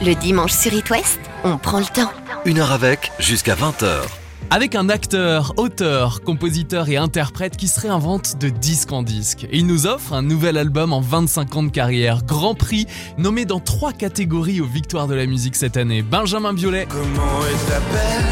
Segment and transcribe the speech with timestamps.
[0.00, 2.10] Le dimanche sur It West, on prend le temps.
[2.44, 4.02] Une heure avec, jusqu'à 20h.
[4.50, 9.44] Avec un acteur, auteur, compositeur et interprète qui se réinvente de disque en disque.
[9.50, 12.86] Et il nous offre un nouvel album en 25 ans de carrière, Grand Prix,
[13.18, 16.02] nommé dans trois catégories aux Victoires de la musique cette année.
[16.02, 18.24] Benjamin Biolay, Comment est ta peine?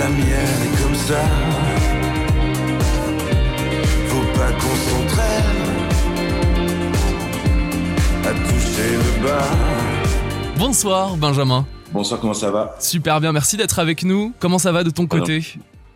[0.00, 1.22] La mienne est comme ça.
[4.08, 5.69] Faut pas qu'on s'entraîne
[8.30, 9.44] à toucher le bas.
[10.56, 11.66] bonsoir Benjamin.
[11.92, 12.76] Bonsoir, comment ça va?
[12.78, 14.32] Super bien, merci d'être avec nous.
[14.38, 15.44] Comment ça va de ton côté?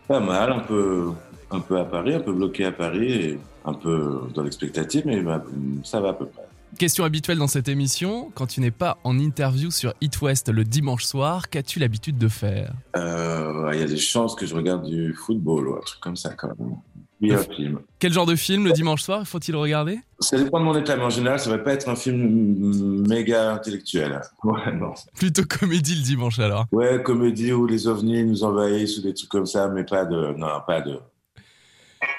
[0.09, 1.11] Pas mal, un peu,
[1.49, 5.21] un peu à Paris, un peu bloqué à Paris, et un peu dans l'expectative, mais
[5.21, 5.41] bah,
[5.85, 6.41] ça va à peu près.
[6.77, 10.65] Question habituelle dans cette émission, quand tu n'es pas en interview sur It West le
[10.65, 12.73] dimanche soir, qu'as-tu l'habitude de faire?
[12.97, 16.17] Euh, Il y a des chances que je regarde du football ou un truc comme
[16.17, 16.75] ça quand même.
[17.21, 17.79] Oui, un film.
[17.99, 19.99] Quel genre de film le dimanche soir faut-il regarder?
[20.19, 23.53] Ça dépend de mon état, mais en général, ça va pas être un film méga
[23.53, 24.19] intellectuel.
[24.43, 24.93] Ouais, non.
[25.17, 26.65] Plutôt comédie le dimanche alors.
[26.71, 30.33] Ouais, comédie où les ovnis nous envahissent ou des trucs comme ça, mais pas de,
[30.37, 30.99] non, pas de,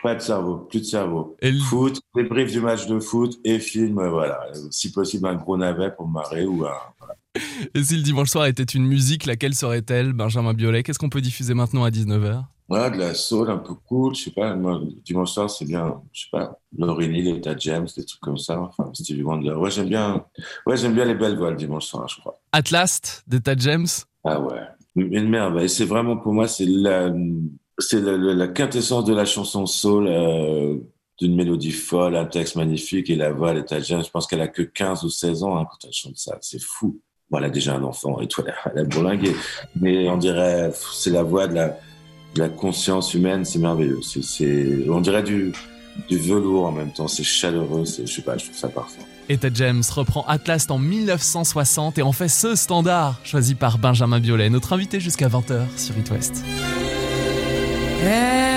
[0.03, 1.37] pas de cerveau, plus de cerveau.
[1.43, 4.41] Et le- Foot, débrief du match de foot et film, euh, voilà.
[4.71, 6.73] Si possible, un gros navet pour me marrer ou un,
[7.75, 10.13] Et si le dimanche soir était une musique, laquelle serait-elle?
[10.15, 13.75] Benjamin Biolay, qu'est-ce qu'on peut diffuser maintenant à 19h voilà, de la soul un peu
[13.75, 17.55] cool, je sais pas, moi, dimanche soir, c'est bien, je sais pas, Laurie Neal, Etta
[17.57, 19.53] James, des trucs comme ça, enfin, Stevie Wonder.
[19.53, 20.25] Ouais, j'aime bien,
[20.67, 22.39] ouais, j'aime bien les belles voix le dimanche soir, je crois.
[22.53, 23.87] Atlas d'Eta James?
[24.25, 24.61] Ah ouais,
[24.97, 25.69] une merveille.
[25.69, 27.13] C'est vraiment, pour moi, c'est la,
[27.79, 30.77] c'est la, la- la quintessence de la chanson soul, euh,
[31.19, 34.03] d'une mélodie folle, un texte magnifique et la voix d'Etta James.
[34.05, 36.37] Je pense qu'elle a que 15 ou 16 ans, hein, quand elle chante ça.
[36.41, 37.01] C'est fou.
[37.31, 38.43] Bon, elle a déjà un enfant et tout,
[38.73, 39.35] elle a, bourlingué.
[39.81, 41.77] Mais on dirait, c'est la voix de la,
[42.39, 44.01] la conscience humaine, c'est merveilleux.
[44.03, 45.53] C'est, c'est, on dirait du,
[46.09, 47.09] du velours en même temps.
[47.09, 49.01] C'est chaleureux, c'est, je sais pas, je trouve ça parfait.
[49.29, 54.51] Etta James reprend Atlas en 1960 et en fait ce standard choisi par Benjamin Biolay,
[54.51, 56.45] notre invité jusqu'à 20h sur It West.
[58.05, 58.56] At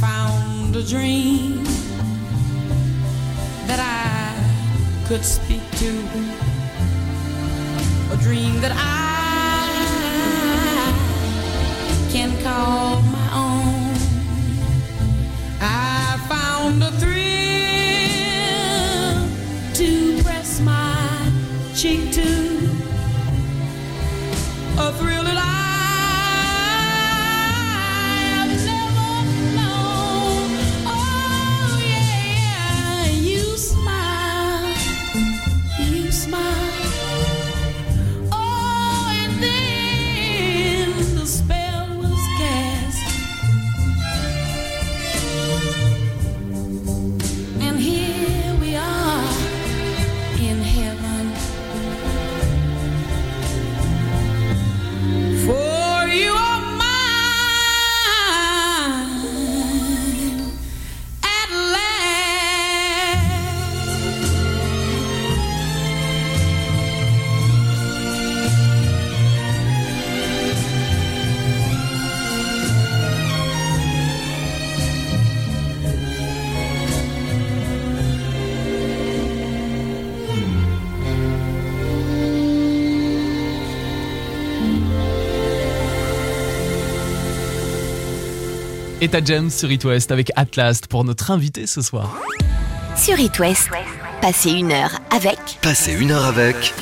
[0.00, 1.64] found a dream
[3.66, 5.90] that I could speak to,
[8.12, 8.96] a dream that I
[12.12, 13.15] can call
[89.02, 92.18] Etta James sur It West avec Atlas pour notre invité ce soir.
[92.96, 93.68] Sur It West,
[94.22, 96.72] passez une heure avec Passez une heure avec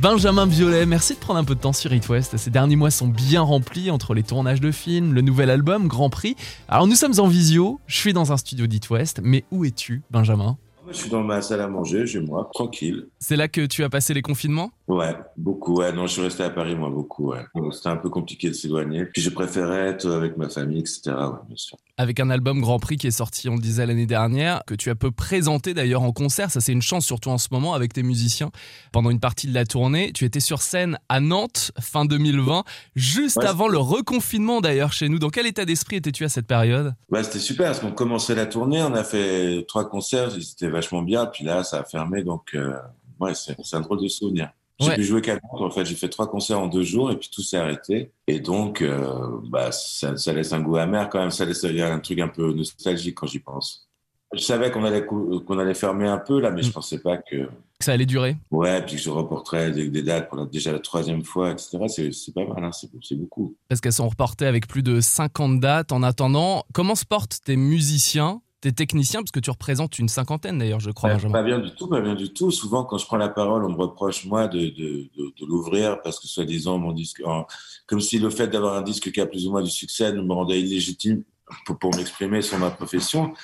[0.00, 2.36] Benjamin Violet, merci de prendre un peu de temps sur It West.
[2.36, 6.10] Ces derniers mois sont bien remplis entre les tournages de films, le nouvel album, Grand
[6.10, 6.36] Prix.
[6.68, 10.02] Alors nous sommes en visio, je suis dans un studio d'It West, mais où es-tu,
[10.12, 10.56] Benjamin?
[10.90, 13.06] Je suis dans ma salle à manger, chez moi, tranquille.
[13.18, 14.70] C'est là que tu as passé les confinements?
[14.86, 15.76] Ouais, beaucoup.
[15.78, 17.30] Ouais, non, je suis resté à Paris, moi, beaucoup.
[17.32, 17.40] Ouais.
[17.72, 19.06] C'était un peu compliqué de s'éloigner.
[19.06, 21.00] Puis je préférais être avec ma famille, etc.
[21.06, 21.78] Ouais, bien sûr.
[21.96, 24.90] avec un album Grand Prix qui est sorti, on le disait l'année dernière, que tu
[24.90, 26.50] as peu présenté d'ailleurs en concert.
[26.50, 28.50] Ça, c'est une chance, surtout en ce moment, avec tes musiciens.
[28.92, 32.64] Pendant une partie de la tournée, tu étais sur scène à Nantes, fin 2020,
[32.94, 33.46] juste Ouais.
[33.46, 35.18] avant le reconfinement d'ailleurs chez nous.
[35.18, 36.94] Dans quel état d'esprit étais-tu à cette période?
[37.10, 41.00] Ouais, c'était super parce qu'on commençait la tournée, on a fait trois concerts, c'était vachement
[41.00, 41.24] bien.
[41.24, 42.74] Puis là, ça a fermé, donc euh,
[43.18, 44.50] ouais, c'est un drôle de souvenir.
[44.80, 44.94] J'ai Ouais.
[44.96, 45.22] pu jouer
[45.52, 45.84] Nantes, en fait.
[45.84, 48.10] J'ai fait trois concerts en deux jours et puis tout s'est arrêté.
[48.26, 51.30] Et donc, euh, bah, ça, ça laisse un goût amer quand même.
[51.30, 53.86] Ça laisse un truc un peu nostalgique quand j'y pense.
[54.32, 56.72] Je savais qu'on allait qu'on allait fermer un peu là, mais je Mm.
[56.72, 57.48] pensais pas que
[57.78, 60.80] ça allait durer ouais, puis que je reporterais des, des dates pour la- déjà la
[60.80, 61.78] troisième fois, etc.
[62.10, 63.54] C'est pas mal, hein, c'est c'est beaucoup.
[63.68, 65.92] Parce qu'elles sont reportées avec plus de 50 dates.
[65.92, 70.58] En attendant, comment se portent tes musiciens, tes techniciens Parce que tu représentes une cinquantaine
[70.58, 72.50] d'ailleurs, je crois, Pas, bien du tout, pas bien du tout.
[72.50, 76.00] Souvent, quand je prends la parole, on me reproche, moi, de, de, de, de l'ouvrir
[76.02, 77.46] parce que, soi-disant, mon disque, en-
[77.86, 80.32] comme si le fait d'avoir un disque qui a plus ou moins du succès me
[80.32, 81.22] rendait illégitime
[81.66, 83.34] pour, pour m'exprimer sur ma profession.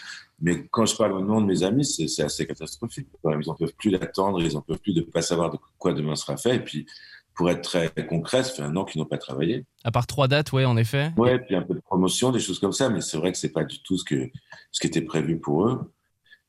[0.43, 3.07] Mais quand je parle au nom de mes amis, c'est assez catastrophique.
[3.25, 5.93] Ils n'en peuvent plus d'attendre, ils n'en peuvent plus de ne pas savoir de quoi
[5.93, 6.57] demain sera fait.
[6.57, 6.87] Et puis,
[7.41, 9.65] pour être très concret, ça fait un an qu'ils n'ont pas travaillé.
[9.83, 11.11] À part trois dates, ouais, en effet.
[11.17, 13.49] Ouais, puis un peu de promotion, des choses comme ça, mais c'est vrai que c'est
[13.49, 14.29] pas du tout ce que
[14.71, 15.91] ce qui était prévu pour eux.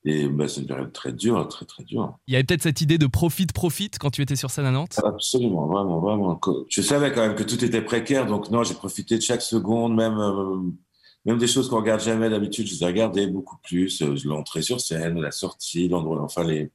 [0.04, 2.18] Et bah, c'est une période très dure, très très dure.
[2.28, 4.72] Il y avait peut-être cette idée de profite, profite quand tu étais sur scène à
[4.72, 5.00] Nantes?
[5.02, 6.38] Absolument, vraiment, vraiment.
[6.68, 9.96] Je savais quand même que tout était précaire, donc non, j'ai profité de chaque seconde,
[9.96, 10.58] même euh,
[11.24, 14.02] même des choses qu'on regarde jamais d'habitude, je les ai regardées beaucoup plus.
[14.02, 16.70] Euh, L'entrée sur scène, la sortie, l'endroit, enfin les.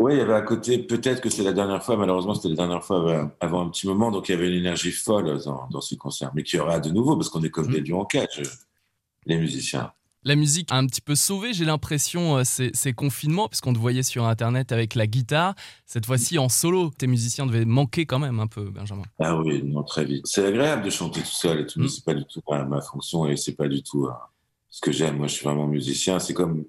[0.00, 2.54] Oui, il y avait un côté, peut-être que c'est la dernière fois, malheureusement c'était la
[2.56, 5.80] dernière fois avant- un petit moment, donc il y avait une énergie folle dans, dans
[5.82, 7.72] ce concert, mais qu'il y aura de nouveau, parce qu'on est comme Mhm.
[7.74, 8.44] des lions en cage, euh,
[9.26, 9.92] les musiciens.
[10.24, 13.78] La musique a un petit peu sauvé, j'ai l'impression, euh, ces, ces confinements, puisqu'on te
[13.78, 15.54] voyait sur Internet avec la guitare.
[15.86, 19.02] Cette fois-ci en solo, tes musiciens devaient manquer quand même un peu, Benjamin.
[19.18, 20.26] Ah oui, non, très vite.
[20.26, 21.88] C'est agréable de chanter tout seul et tout, mais Mm.
[21.88, 24.10] c'est pas du tout ma, ma fonction et c'est pas du tout euh,
[24.70, 25.16] ce que j'aime.
[25.18, 26.18] Moi, je suis vraiment musicien.
[26.18, 26.64] C'est comme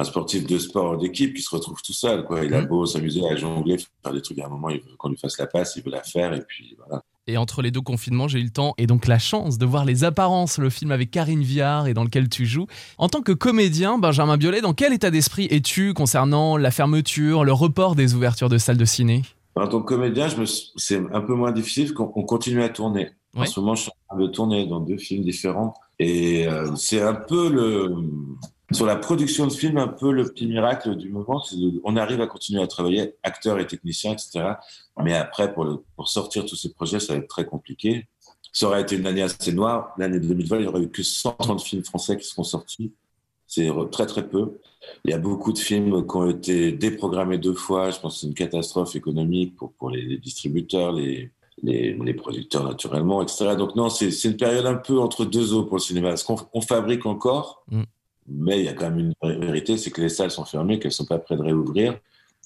[0.00, 2.42] un sportif de sport d'équipe qui se retrouve tout seul, quoi.
[2.44, 2.66] Il a Mm.
[2.66, 5.38] beau s'amuser à jongler, faire des trucs à un moment, il veut qu'on lui fasse
[5.38, 7.02] la passe, il veut la faire et puis voilà.
[7.26, 9.84] Et entre les deux confinements, j'ai eu le temps et donc la chance de voir
[9.84, 12.66] Les Apparences, le film avec Karine Viard et dans lequel tu joues.
[12.98, 17.52] En tant que comédien, Benjamin Biolay, dans quel état d'esprit es-tu concernant la fermeture, le
[17.52, 19.22] report des ouvertures de salles de ciné?
[19.54, 23.10] En tant que comédien, me c'est un peu moins difficile qu'on on continue à tourner.
[23.36, 23.46] En Ouais.
[23.46, 25.74] ce moment, je suis en train de tourner dans deux films différents.
[26.00, 27.94] Et euh, c'est un peu le.
[28.72, 31.42] Sur la production de films, un peu le petit miracle du moment.
[31.42, 34.54] c'est on arrive à continuer à travailler, acteurs et techniciens, etc.
[35.02, 38.06] Mais après, pour, sortir tous ces projets, ça va être très compliqué.
[38.52, 39.92] Ça aurait été une année assez noire.
[39.98, 42.92] L'année 2020, il n'y aurait eu que 130 films français qui seront sortis.
[43.46, 44.58] C'est très, très peu.
[45.04, 47.90] Il y a beaucoup de films qui ont été déprogrammés deux fois.
[47.90, 51.32] Je pense que c'est une catastrophe économique pour, les, distributeurs, les,
[51.64, 53.56] les, producteurs naturellement, etc.
[53.56, 56.10] Donc non, c'est une période un peu entre deux eaux pour le cinéma.
[56.10, 57.82] Parce qu'on on fabrique encore, Mm.
[58.30, 60.92] Mais il y a quand même une vérité, c'est que les salles sont fermées, qu'elles
[60.92, 61.98] sont pas prêtes de réouvrir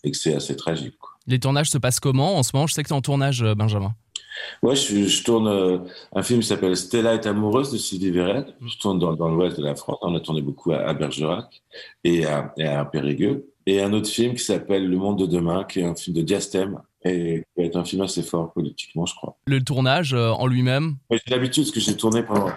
[0.03, 0.97] et que c'est assez tragique.
[0.99, 1.11] quoi.
[1.27, 2.67] Les tournages se passent comment en ce moment?
[2.67, 3.95] Je sais que tu es en tournage, euh, Benjamin.
[4.63, 5.79] Ouais, je, je tourne euh,
[6.15, 8.47] un film qui s'appelle Stella est amoureuse de Sylvie Verret.
[8.67, 9.99] Je tourne dans, dans l'ouest de la France.
[10.03, 11.63] On a tourné beaucoup à, à Bergerac
[12.03, 13.47] et à, et à Périgueux.
[13.67, 16.23] Et un autre film qui s'appelle Le monde de demain, qui est un film de
[16.23, 19.37] diastème et qui va être un film assez fort politiquement, je crois.
[19.47, 22.51] Le tournage euh, en lui-même, J'ai l'habitude, parce que j'ai tourné pendant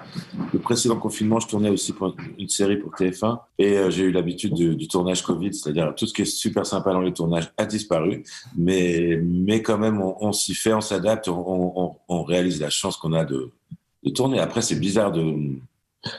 [0.53, 4.11] le précédent confinement, je tournais aussi pour une série pour TF1, et euh, j'ai eu
[4.11, 7.51] l'habitude du, du tournage Covid, c'est-à-dire tout ce qui est super sympa dans les tournages
[7.57, 8.23] a disparu,
[8.55, 12.69] mais, mais quand même, on, on s'y fait, on s'adapte, on, on, on réalise la
[12.69, 13.51] chance qu'on a de,
[14.03, 14.39] de tourner.
[14.39, 15.59] Après, c'est bizarre de,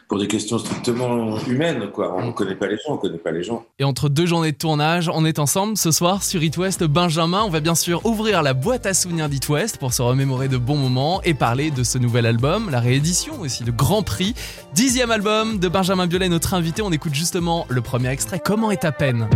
[0.09, 2.15] pour des questions strictement humaines, quoi.
[2.17, 3.65] On ne connaît pas les gens, on connaît pas les gens.
[3.79, 6.85] Et entre deux journées de tournage, on est ensemble ce soir sur It West.
[6.85, 10.49] Benjamin, on va bien sûr ouvrir la boîte à souvenirs d'It West pour se remémorer
[10.49, 14.35] de bons moments et parler de ce nouvel album, la réédition aussi de Grand Prix.
[14.75, 16.83] Dixième album de Benjamin Biolay, notre invité.
[16.83, 18.41] On écoute justement le premier extrait.
[18.45, 19.29] Comment est ta peine?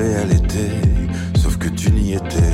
[0.00, 0.68] Ressemblait à l'été,
[1.36, 2.49] sauf que tu n'y étais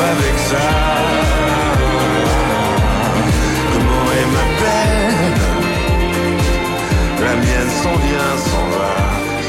[0.00, 0.66] avec ça.
[3.72, 5.32] Comment est ma peine
[7.20, 8.94] la mienne s'en vient, s'en va,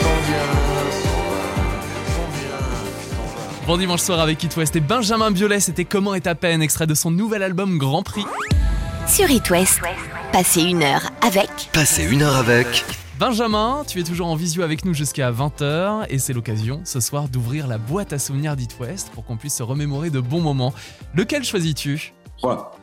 [0.01, 0.51] s'en vient,
[0.91, 1.77] s'en va,
[2.15, 2.59] s'en vient,
[3.11, 3.65] s'en va.
[3.67, 6.87] Bon dimanche soir avec It West et Benjamin Biolay, c'était Comment est ta peine, extrait
[6.87, 8.25] de son nouvel album Grand Prix.
[9.07, 9.81] Sur It West,
[10.31, 12.85] passez une heure avec Passez une heure avec
[13.19, 17.29] Benjamin, tu es toujours en visio avec nous jusqu'à 20h et c'est l'occasion ce soir
[17.29, 20.71] d'ouvrir la boîte à souvenirs d'It West pour qu'on puisse se remémorer de bons moments.
[21.15, 22.13] Lequel choisis-tu?
[22.37, 22.77] 3.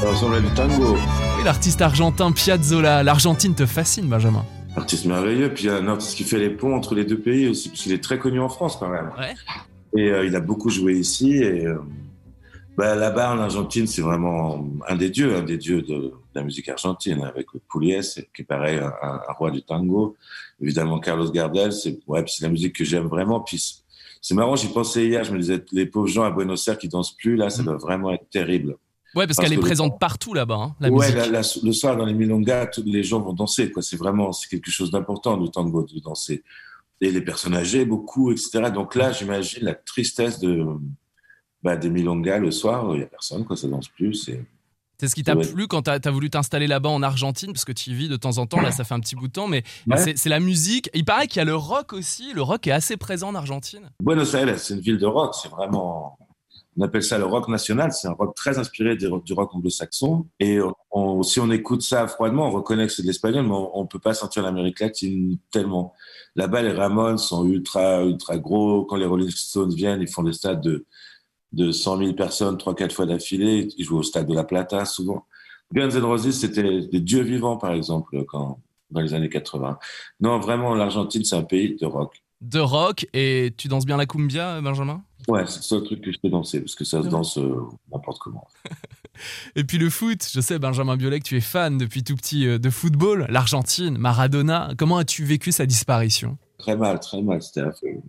[0.00, 0.96] Ça ressemble à du tango.
[1.38, 3.04] Oui, l'artiste argentin Piazzolla.
[3.04, 4.44] L'Argentine te fascine, Benjamin.
[4.76, 5.52] Artiste merveilleux.
[5.52, 8.02] Puis un artiste qui fait les ponts entre les deux pays aussi, parce qu'il est
[8.02, 9.10] très connu en France quand même.
[9.18, 9.34] Ouais.
[10.00, 11.34] Et euh, il a beaucoup joué ici.
[11.36, 11.78] Et euh,
[12.76, 16.68] bah, là-bas, en Argentine, c'est vraiment un des dieux, un des dieux de la musique
[16.70, 20.16] argentine, avec Pugliese, qui est pareil, un, un roi du tango.
[20.60, 23.40] Évidemment, Carlos Gardel, c'est ouais, la musique que j'aime vraiment.
[23.40, 23.82] Puis c'est-
[24.24, 26.88] c'est marrant, j'y pensais hier, je me disais, les pauvres gens à Buenos Aires qui
[26.88, 28.76] dansent plus, là, ça doit vraiment être terrible.
[29.14, 31.16] Ouais, parce, Parce qu'elle est présente partout là-bas, hein, la ouais, musique.
[31.16, 33.70] la- la- le soir dans les milongas, tous les gens vont danser.
[33.70, 33.82] Quoi.
[33.82, 36.42] C'est vraiment c'est quelque chose d'important le tango de danser.
[37.00, 38.70] Et les personnes âgées, beaucoup, etc.
[38.72, 40.64] Donc là, j'imagine la tristesse de
[41.62, 42.86] bah, des milongas le soir.
[42.94, 44.14] Il y a personne, quoi, ça danse plus.
[44.14, 44.44] C'est
[44.98, 45.44] C'est ce qui t'a Ouais.
[45.44, 48.14] plu quand t'as as voulu t'installer là-bas en Argentine, parce que tu y vis de
[48.16, 50.14] temps en temps, là ça fait un petit bout de temps, mais Ouais.
[50.16, 50.88] c'est la musique.
[50.94, 53.90] Il paraît qu'il y a le rock aussi, le rock est assez présent en Argentine.
[54.00, 55.34] Buenos Aires, c'est une ville de rock.
[55.34, 56.16] C'est vraiment,
[56.76, 57.92] on appelle ça le rock national.
[57.92, 60.26] C'est un rock très inspiré du rock anglo-saxon.
[60.40, 60.58] Et
[61.22, 63.98] si on écoute ça froidement, on reconnaît que c'est de l'espagnol, mais on, on peut
[63.98, 65.92] pas sentir l'Amérique latine tellement.
[66.34, 68.84] Là-bas, les Ramones sont ultra, ultra gros.
[68.84, 70.86] Quand les Rolling Stones viennent, ils font des stades de
[71.52, 73.68] de 100 000 personnes, 3-4 fois d'affilée.
[73.76, 75.26] Ils jouaient au stade de la Plata souvent.
[75.72, 78.58] Guns N' Roses, c'était des dieux vivants, par exemple, quand,
[78.90, 79.78] dans les années 80.
[80.20, 82.22] Non, vraiment, l'Argentine, c'est un pays de rock.
[82.40, 85.02] De rock, et tu danses bien la cumbia, Benjamin?
[85.28, 87.60] Ouais, c'est le seul truc que je peux danser, parce que ça se danse euh,
[87.92, 88.46] n'importe comment.
[89.56, 92.46] Et puis le foot, je sais, Benjamin Biolay, que tu es fan depuis tout petit
[92.46, 94.72] euh, de football, l'Argentine, Maradona.
[94.76, 96.38] Comment as-tu vécu sa disparition?
[96.58, 97.40] Très mal, très mal.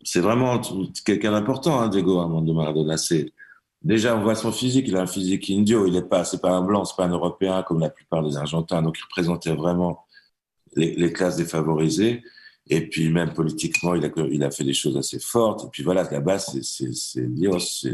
[0.03, 0.61] C'est vraiment
[1.05, 2.95] quelqu'un d'important, hein, Diego Armando Maradona.
[3.81, 4.85] Déjà on voit son physique.
[4.87, 5.87] Il a un physique indio.
[5.87, 8.37] Il est pas, c'est pas un blanc, c'est pas un Européen comme la plupart des
[8.37, 8.81] Argentins.
[8.81, 10.05] Donc il représentait vraiment
[10.75, 12.23] les, les classes défavorisées.
[12.69, 15.65] Et puis même politiquement, il a, il a fait des choses assez fortes.
[15.65, 17.85] Et puis voilà, là-bas, c'est, c'est, Dios,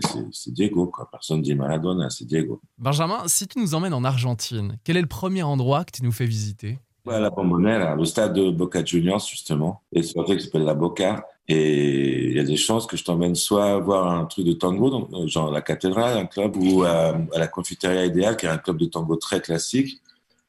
[0.47, 0.88] Diego.
[0.88, 1.09] Quoi.
[1.11, 2.61] Personne dit Maradona, c'est Diego.
[2.77, 6.11] Benjamin, si tu nous emmènes en Argentine, quel est le premier endroit que tu nous
[6.11, 6.77] fais visiter?
[7.05, 9.81] Ouais, la Bombonera, le stade de Boca Juniors, justement.
[9.91, 11.25] Et c'est un truc qui s'appelle la Boca.
[11.47, 14.91] Et il y a des chances que je t'emmène soit voir un truc de tango,
[14.91, 18.49] donc, euh, genre la cathédrale, un club, ou à, à la Confiteria Idéal, qui est
[18.49, 19.99] un club de tango très classique.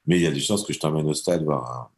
[0.06, 1.88] Mais il y a des chances que je t'emmène au stade voir un,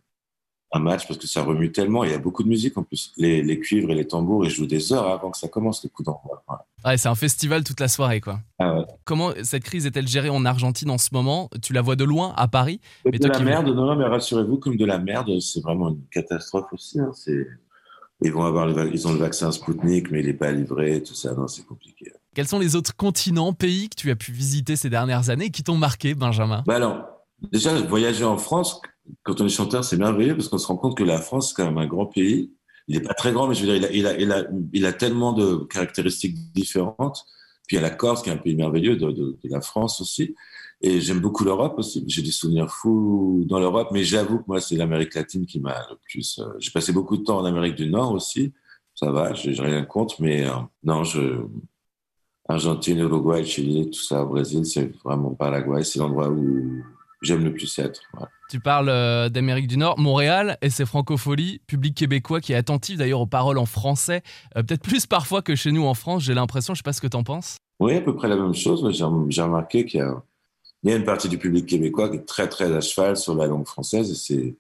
[0.73, 2.05] un match parce que ça remue tellement.
[2.05, 3.13] Il y a beaucoup de musique en plus.
[3.17, 5.91] Les, les cuivres et les tambours, ils jouent des heures avant que ça commence le
[5.91, 6.43] coup d'envoi.
[6.85, 8.41] Ouais, c'est un festival toute la soirée, quoi.
[8.59, 8.85] Ah ouais.
[9.05, 11.49] Comment cette crise est-elle gérée en Argentine en ce moment?
[11.63, 12.81] Tu la vois de loin, à Paris?
[13.05, 16.05] Mais de la merde, non, non, mais rassurez-vous, comme de la merde, c'est vraiment une
[16.11, 16.99] catastrophe aussi.
[16.99, 17.13] hein.
[17.15, 17.47] C'est,
[18.25, 21.15] ils vont avoir le, ils ont le vaccin Spoutnik, mais il n'est pas livré, tout
[21.15, 22.13] ça, non, c'est compliqué.
[22.35, 25.63] Quels sont les autres continents, pays que tu as pu visiter ces dernières années qui
[25.63, 26.63] t'ont marqué, Benjamin?
[26.67, 27.05] Bah alors,
[27.53, 28.81] déjà, voyager en France,
[29.23, 31.55] quand on est chanteur, c'est merveilleux parce qu'on se rend compte que la France, c'est
[31.55, 32.53] quand même un grand pays.
[32.89, 37.25] Il n'est pas très grand, mais je veux dire, il a, tellement de caractéristiques différentes.
[37.67, 40.35] Puis il y a la Corse, qui est un pays merveilleux, de, la France aussi.
[40.81, 42.05] Et j'aime beaucoup l'Europe aussi.
[42.09, 45.87] J'ai des souvenirs fous dans l'Europe, mais j'avoue que moi, c'est l'Amérique latine qui m'a
[45.91, 46.41] le plus.
[46.41, 48.53] euh, j'ai passé beaucoup de temps en Amérique du Nord aussi.
[48.95, 51.47] Ça va, j'ai j'ai rien contre, mais euh, non, je.
[52.49, 56.83] Argentine, Uruguay, Chili, tout ça, Brésil, c'est vraiment Paraguay, c'est l'endroit où
[57.23, 58.03] j'aime le plus être.
[58.53, 62.99] Tu parles euh, d'Amérique du Nord, Montréal et ses francopholies, public québécois qui est attentif
[62.99, 64.21] d'ailleurs aux paroles en français,
[64.59, 67.01] euh, peut-être plus parfois que chez nous en France, j'ai l'impression, je sais pas ce
[67.01, 67.57] que t'en penses.
[67.81, 68.87] Oui, à peu près la même chose.
[69.31, 72.83] J'ai remarqué qu'il y a, une partie du public québécois qui est très, très à
[72.83, 74.11] cheval sur la langue française.
[74.31, 74.55] Et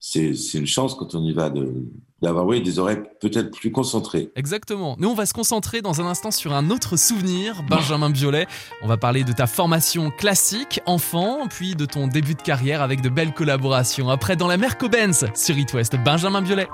[0.00, 1.84] c'est une chance quand on y va de,
[2.22, 4.30] d'avoir, oui, des oreilles peut-être plus concentrées.
[4.36, 4.96] Exactement.
[4.98, 8.46] Nous, on va se concentrer dans un instant sur un autre souvenir, Benjamin Biolay.
[8.82, 13.00] On va parler de ta formation classique, enfant, puis de ton début de carrière avec
[13.00, 14.10] de belles collaborations.
[14.10, 16.68] Après, dans la Merco Benz sur It West, Benjamin Biolay.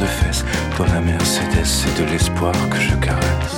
[0.00, 0.44] De fesses.
[0.78, 3.56] Dans la Mercedes, c'est de l'espoir que je caresse.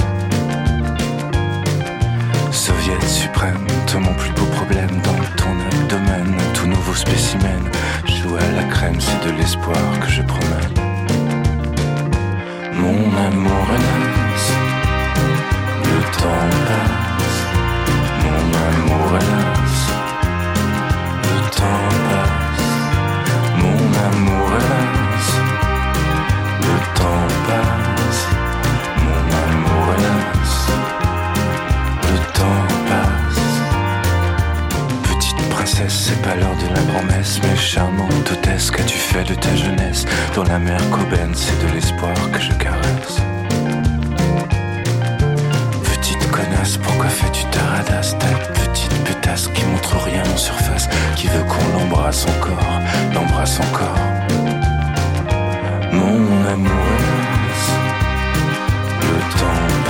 [2.50, 7.70] Soviet suprême, toi mon plus beau problème dans ton abdomen, tout nouveau spécimen.
[8.06, 10.74] Joue à la crème, c'est de l'espoir que je promène.
[12.72, 14.44] Mon amour hélas,
[15.84, 17.40] le temps passe.
[18.24, 19.76] Mon amour hélas,
[21.22, 22.68] le temps passe.
[23.60, 24.75] Mon amour hélas,
[35.88, 40.04] C'est pas l'heure de la grand-messe, mais charmante hôtesse, qu'as-tu fait de ta jeunesse?
[40.34, 43.20] Dans la mer Coben, c'est de l'espoir que je caresse.
[45.84, 48.16] Petite connasse, pourquoi fais-tu ta radasse?
[48.18, 48.26] Ta
[48.60, 52.80] petite putasse qui montre rien en surface, qui veut qu'on l'embrasse encore,
[53.14, 53.98] l'embrasse encore.
[55.92, 57.64] Mon amour hélas,
[59.02, 59.85] le temps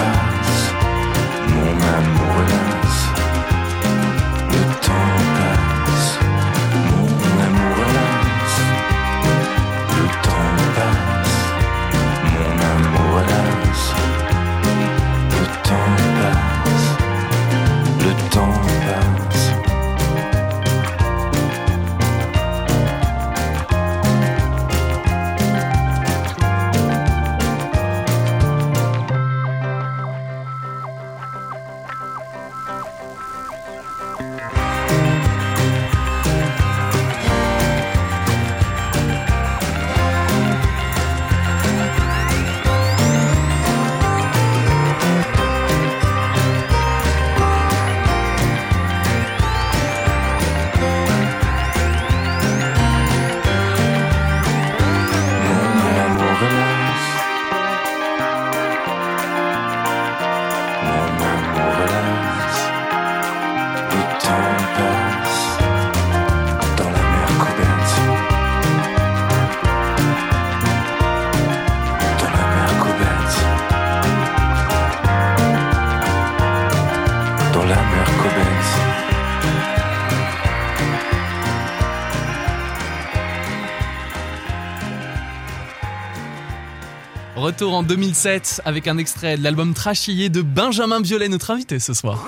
[87.56, 91.94] Retour en 2007 avec un extrait de l'album Trachillé de Benjamin Biolay, notre invité ce
[91.94, 92.22] soir.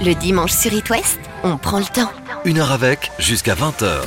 [0.00, 2.08] Le dimanche sur It West, on prend le temps.
[2.44, 4.02] Une heure avec, jusqu'à 20h.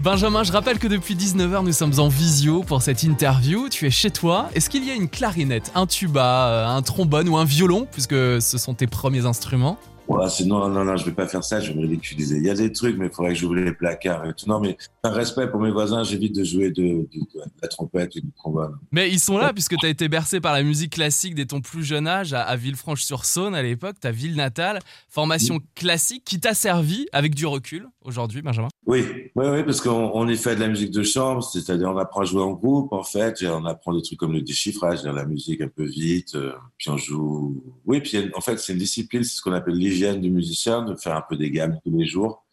[0.00, 3.68] Benjamin, je rappelle que depuis 19h, nous sommes en visio pour cette interview.
[3.68, 4.50] Tu es chez toi.
[4.56, 8.42] Est-ce qu'il y a une clarinette, un tuba, euh, un trombone ou un violon, puisque
[8.42, 9.78] ce sont tes premiers instruments?
[10.08, 12.38] Ouais, c'est non, non, non, je vais pas faire ça, je vais me ridiculiser.
[12.38, 14.48] Il y a des trucs, mais il faudrait que j'ouvre les placards et tout.
[14.48, 18.16] Non, mais par respect pour mes voisins, j'évite de jouer de, de- de la trompette
[18.16, 18.74] ou du trombone.
[18.90, 21.60] Mais ils sont là puisque tu as été bercé par la musique classique dès ton
[21.60, 24.78] plus jeune âge à, à Villefranche-sur-Saône à l'époque, ta ville natale.
[25.10, 28.68] Formation classique qui t'a servi avec du recul aujourd'hui, Benjamin?
[28.86, 29.04] Oui,
[29.36, 32.22] oui, oui, parce qu'on on y fait de la musique de chambre, c'est-à-dire on apprend
[32.22, 35.24] à jouer en groupe, en fait, et on apprend des trucs comme le déchiffrage, la
[35.26, 37.62] musique un peu vite, euh, puis on joue.
[37.84, 40.94] Oui, puis en fait, c'est une discipline, c'est ce qu'on appelle l'hygiène du musicien, de
[40.96, 42.44] faire un peu des gammes tous les jours.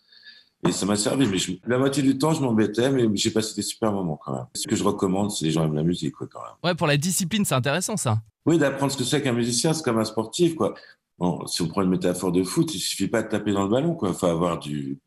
[0.68, 3.54] Et ça m'a servi, mais je- la moitié du temps, je m'embêtais, mais j'ai passé
[3.56, 4.46] des super moments quand même.
[4.56, 6.54] Ce que je recommande, c'est les gens aiment la musique, quoi, quand même.
[6.64, 8.18] Ouais, pour la discipline, c'est intéressant ça.
[8.48, 10.74] Oui, d'apprendre ce que c'est qu'un musicien, c'est comme un sportif, quoi.
[11.20, 13.70] Bon, si on prend une métaphore de foot, il suffit pas de taper dans le
[13.70, 14.10] ballon, quoi.
[14.10, 14.98] Il faut avoir du,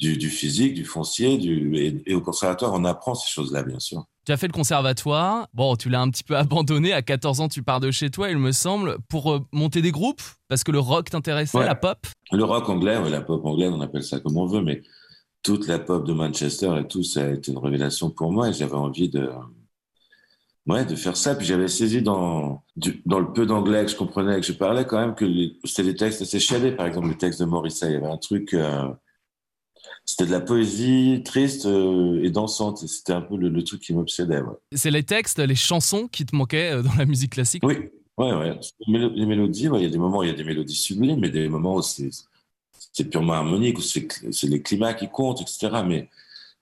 [0.00, 3.78] du, du physique, du foncier, du, et, et au conservatoire, on apprend ces choses-là, bien
[3.78, 4.04] sûr.
[4.26, 5.46] Tu as fait le conservatoire.
[5.54, 6.92] Bon, tu l'as un petit peu abandonné.
[6.92, 9.90] À 14 ans, tu pars de chez toi, il me semble, pour euh, monter des
[9.92, 10.22] groupes?
[10.48, 11.66] Parce que le rock t'intéressait, Ouais.
[11.66, 12.06] la pop?
[12.32, 14.82] Le rock anglais, ouais, la pop anglaise, on appelle ça comme on veut, mais
[15.42, 18.52] toute la pop de Manchester et tout, ça a été une révélation pour moi et
[18.52, 19.28] j'avais envie de,
[20.66, 21.34] ouais, de faire ça.
[21.34, 24.52] Puis j'avais saisi dans, du- dans le peu d'anglais que je comprenais et que je
[24.52, 25.26] parlais quand même que
[25.64, 26.72] c'était des textes assez chialés.
[26.72, 28.88] Par exemple, les textes de Morrissey, il y avait un truc, euh,
[30.10, 32.78] c'était de la poésie triste euh, et dansante.
[32.86, 34.40] C'était un peu le, le truc qui m'obsédait.
[34.40, 34.54] Ouais.
[34.74, 37.62] C'est les textes, les chansons qui te manquaient euh, dans la musique classique?
[37.64, 37.76] Oui,
[38.18, 38.58] ouais, ouais.
[38.86, 40.44] Les, mélo- les mélodies, ouais, il y a des moments où il y a des
[40.44, 42.10] mélodies sublimes, mais des moments où c'est
[42.92, 45.84] c'est purement harmonique, où c'est c'est les climats qui comptent, etc.
[45.84, 46.08] Mais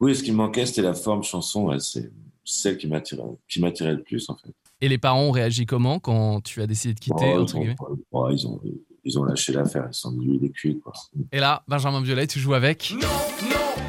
[0.00, 1.66] oui, ce qui me manquait, c'était la forme chanson.
[1.66, 2.10] ouais, c'est
[2.44, 4.52] celle qui m'attirait, qui m'attirait le plus, en fait.
[4.80, 7.60] Et les parents ont réagi comment quand tu as décidé de quitter Oh, entre ils,
[7.60, 7.76] guillemets?
[8.12, 8.60] ont, ouais, ils, ont,
[9.04, 10.92] ils ont lâché l'affaire, ils sont dit, il est cuit, quoi.
[11.32, 12.92] Et là, Benjamin Biolay, tu joues avec.
[12.92, 13.06] Non, non,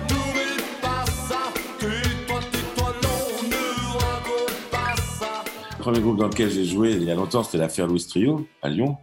[0.09, 1.37] n'oublie pas ça.
[1.79, 5.43] Tais-toi, tais-toi, non, ne raconte pas ça.
[5.77, 8.47] Le premier groupe dans lequel j'ai joué il y a longtemps, c'était l'affaire Louis Trio,
[8.61, 8.97] à Lyon.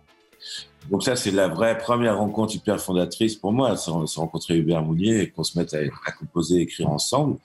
[0.91, 3.77] Donc ça, c'est la vraie première rencontre hyper fondatrice pour moi.
[3.77, 7.39] C'est on s'est rencontré Hubert Mounier et qu'on se mette à, à composer, écrire ensemble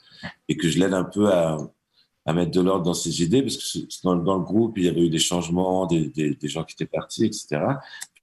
[0.48, 1.58] et que je l'aide un peu à,
[2.28, 4.90] à mettre de l'ordre dans ses idées parce que dans, dans le groupe, il y
[4.90, 7.62] avait eu des changements, des, des, des gens qui étaient partis, etc.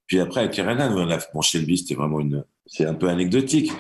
[0.09, 3.71] Puis après, avec Kerenan, on a, bon, Shelby, c'était vraiment une, c'est un peu anecdotique.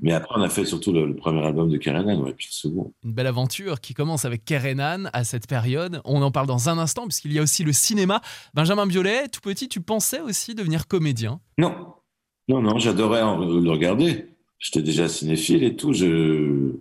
[0.00, 2.54] Mais après, on a fait surtout le, le premier album de Kerenan, ouais, puis le
[2.54, 2.92] second.
[3.02, 6.00] Une belle aventure qui commence avec Kerenan à cette période.
[6.04, 8.20] On en parle dans un instant puisqu'il y a aussi le cinéma.
[8.54, 11.40] Benjamin Biolay, tout petit, tu pensais aussi devenir comédien?
[11.58, 11.94] Non,
[12.48, 14.26] non, non, j'adorais en- le regarder.
[14.60, 15.92] J'étais déjà cinéphile et tout.
[15.92, 16.74] Je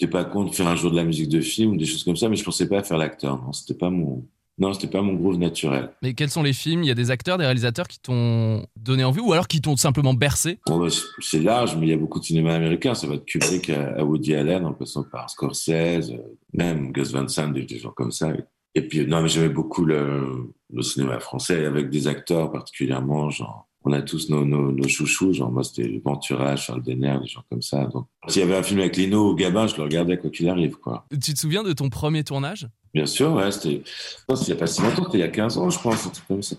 [0.00, 2.16] n'étais pas contre faire un jour de la musique de film ou des choses comme
[2.16, 3.42] ça, mais je pensais pas faire l'acteur.
[3.42, 4.24] Non, c'était pas mon,
[4.58, 5.90] non, c'était pas mon groove naturel.
[6.02, 6.82] Mais quels sont les films?
[6.82, 9.76] Il y a des acteurs, des réalisateurs qui t'ont donné envie ou alors qui t'ont
[9.76, 10.58] simplement bercé?
[10.66, 10.88] Bon, bah,
[11.20, 12.94] c'est- large, mais il y a beaucoup de cinéma américain.
[12.94, 16.18] Ça va de Kubrick à, Woody Allen, en passant par Scorsese, euh,
[16.52, 18.32] même Gus Van Sant, des, des gens comme ça.
[18.74, 23.66] Et puis, non, mais j'aimais beaucoup le, le cinéma français, avec des acteurs particulièrement, genre,
[23.84, 27.42] on a tous nos, nos, nos chouchous, genre, moi, c'était Ventura, Charles Denner, des gens
[27.50, 27.86] comme ça.
[27.86, 30.48] Donc, s'il y avait un film avec Lino ou Gabin, je le regardais quoi qu'il
[30.48, 31.06] arrive, quoi.
[31.10, 32.68] Tu te souviens de ton premier tournage?
[32.94, 35.58] Bien sûr, ouais, c'était, qu'il n'y a pas si longtemps, c'était il y a 15
[35.58, 36.56] ans, je pense, un truc comme ça.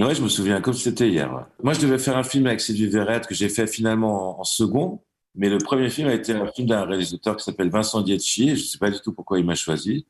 [0.00, 1.32] Ouais, je me souviens comme c'était hier.
[1.32, 1.42] ouais.
[1.62, 4.44] Moi, je devais faire un film avec Sylvie Verrette que j'ai fait finalement en, en
[4.44, 5.00] second,
[5.34, 8.56] mais le premier film a été un film d'un réalisateur qui s'appelle Vincent Dietchi, et
[8.56, 10.06] je ne sais pas du tout pourquoi il m'a choisi.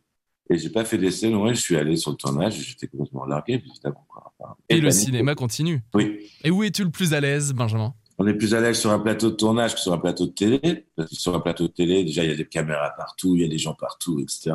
[0.51, 2.87] Et j'ai pas fait d'essai, non, ouais, je suis allé sur le tournage, et j'étais
[2.87, 4.05] complètement largué, évidemment.
[4.09, 4.33] Quoi.
[4.39, 5.83] Enfin, Et le cinéma continue.
[5.95, 6.31] Oui.
[6.45, 7.95] Et où es-tu le plus à l'aise, Benjamin?
[8.19, 10.33] On est plus à l'aise sur un plateau de tournage que sur un plateau de
[10.33, 10.87] télé.
[10.97, 13.43] Parce que sur un plateau de télé, déjà, il y a des caméras partout, il
[13.43, 14.53] y a des gens partout, etc.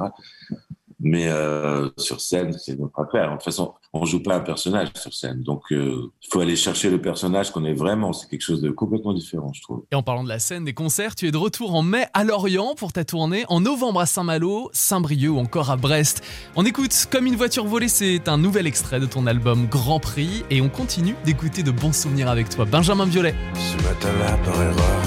[1.09, 3.29] Mais euh, sur scène, c'est notre affaire.
[3.29, 5.41] De toute façon, on joue pas un personnage sur scène.
[5.41, 8.11] Donc, il faut aller chercher le personnage qu'on est vraiment.
[8.11, 9.85] C'est quelque chose de complètement différent, je trouve.
[9.91, 12.25] Et en parlant de la scène des concerts, tu es de retour en mai à
[12.25, 16.23] Lorient pour ta tournée, en novembre à Saint-Malo, Saint-Brieuc ou encore à Brest.
[16.57, 20.43] On écoute Comme une voiture volée, c'est un nouvel extrait de ton album Grand Prix
[20.49, 22.65] et on continue d'écouter de bons souvenirs avec toi.
[22.65, 23.33] Benjamin Violet.
[23.55, 25.01] Ce matin-là, par erreur,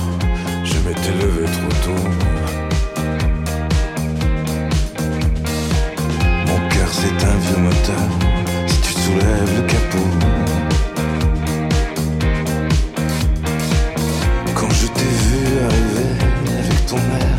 [0.64, 2.69] je m'étais levé trop tôt.
[6.92, 8.08] C'est un vieux moteur.
[8.66, 10.10] Si tu soulèves le capot.
[14.54, 16.10] Quand je t'ai vu arriver
[16.58, 17.36] avec ton air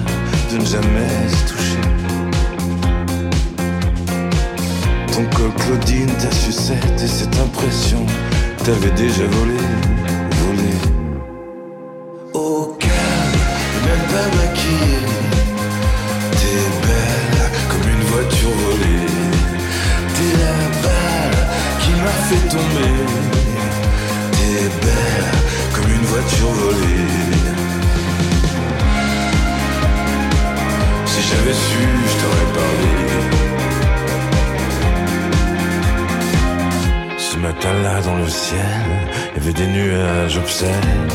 [0.52, 1.82] de ne jamais y toucher.
[5.14, 8.06] Ton col Claudine, ta sucette et cette impression.
[8.64, 9.58] T'avais déjà volé,
[10.44, 10.74] volé.
[12.34, 12.78] Au
[22.04, 22.94] m'a fait tomber.
[24.32, 25.32] T'es belle
[25.74, 27.12] comme une voiture volée.
[31.06, 32.94] Si j'avais su, je t'aurais parlé.
[37.18, 38.88] Ce matin-là dans le ciel,
[39.36, 41.08] il y avait des nuages obscènes.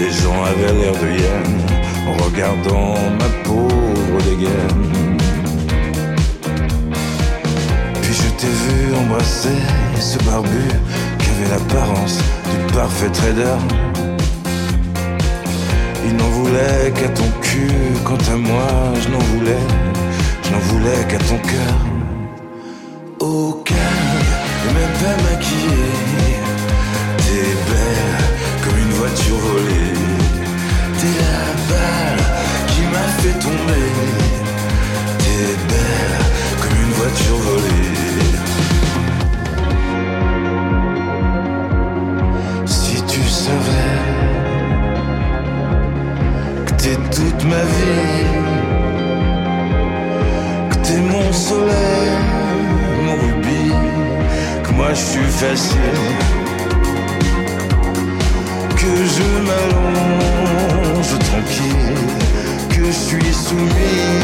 [0.00, 1.66] Les gens avaient l'air de hyènes
[2.06, 5.17] en regardant ma pauvre dégaine.
[8.38, 9.58] T'ai vu embrasser
[9.98, 10.64] ce barbu
[11.18, 12.18] qui avait l'apparence
[12.50, 13.58] du parfait trader.
[16.06, 17.72] Il n'en voulait qu'à ton cul,
[18.04, 18.68] quant à moi,
[19.02, 19.64] je n'en voulais,
[20.44, 21.74] je n'en voulais qu'à ton cœur.
[23.18, 24.28] Au calme,
[24.64, 25.98] et même pas maquillée,
[27.24, 28.22] t'es belle
[28.62, 29.98] comme une voiture volée.
[30.98, 32.22] T'es la balle
[32.68, 33.88] qui m'a fait tomber.
[35.22, 36.18] T'es belle
[36.60, 37.77] comme une voiture volée.
[47.18, 48.26] Toute ma vie,
[50.70, 52.10] que t'es mon soleil,
[53.06, 53.72] mon rubis,
[54.62, 56.04] que moi je suis facile,
[58.80, 62.06] que je m'allonge tranquille,
[62.70, 64.14] que je suis soumis,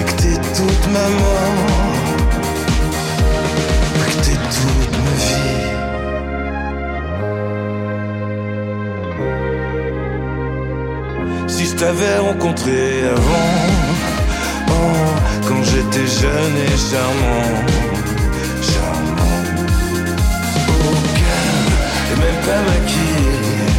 [0.00, 1.95] et que t'es toute ma mort,
[11.76, 13.52] t'avais rencontré avant,
[14.70, 14.72] oh,
[15.46, 17.52] quand j'étais jeune et charmant,
[18.62, 19.42] charmant,
[20.84, 21.74] au calme
[22.10, 23.72] et même pas maquillée,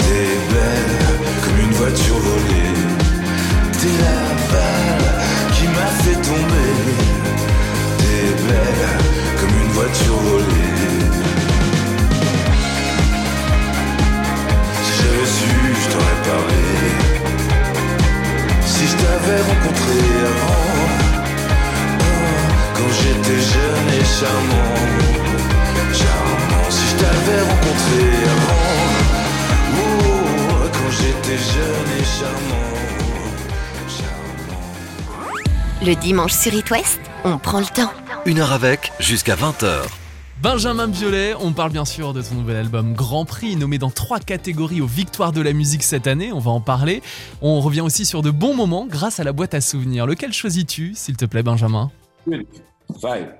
[0.00, 0.96] t'es belle
[1.42, 2.76] comme une voiture volée,
[3.80, 4.20] t'es la
[4.52, 5.08] balle
[5.54, 6.74] qui m'a fait tomber,
[7.98, 8.86] t'es belle
[9.40, 10.77] comme une voiture volée.
[19.38, 20.54] Je t'avais rencontré avant,
[22.00, 22.04] oh,
[22.74, 24.74] quand j'étais jeune et charmant,
[25.92, 26.70] charmant.
[26.70, 28.00] Si je t'avais rencontré
[28.34, 28.66] avant,
[29.74, 29.86] oh,
[30.72, 32.68] quand j'étais jeune et charmant,
[33.88, 35.36] charmant.
[35.82, 37.92] Le dimanche sur It West, on prend le temps.
[38.26, 39.97] Une heure avec, jusqu'à 20h.
[40.42, 44.20] Benjamin Biolay, on parle bien sûr de ton nouvel album Grand Prix, nommé dans trois
[44.20, 47.02] catégories aux victoires de la musique cette année, on va en parler.
[47.42, 50.06] On revient aussi sur de bons moments grâce à la boîte à souvenirs.
[50.06, 51.90] Lequel choisis-tu, s'il te plaît, Benjamin
[53.00, 53.34] Five.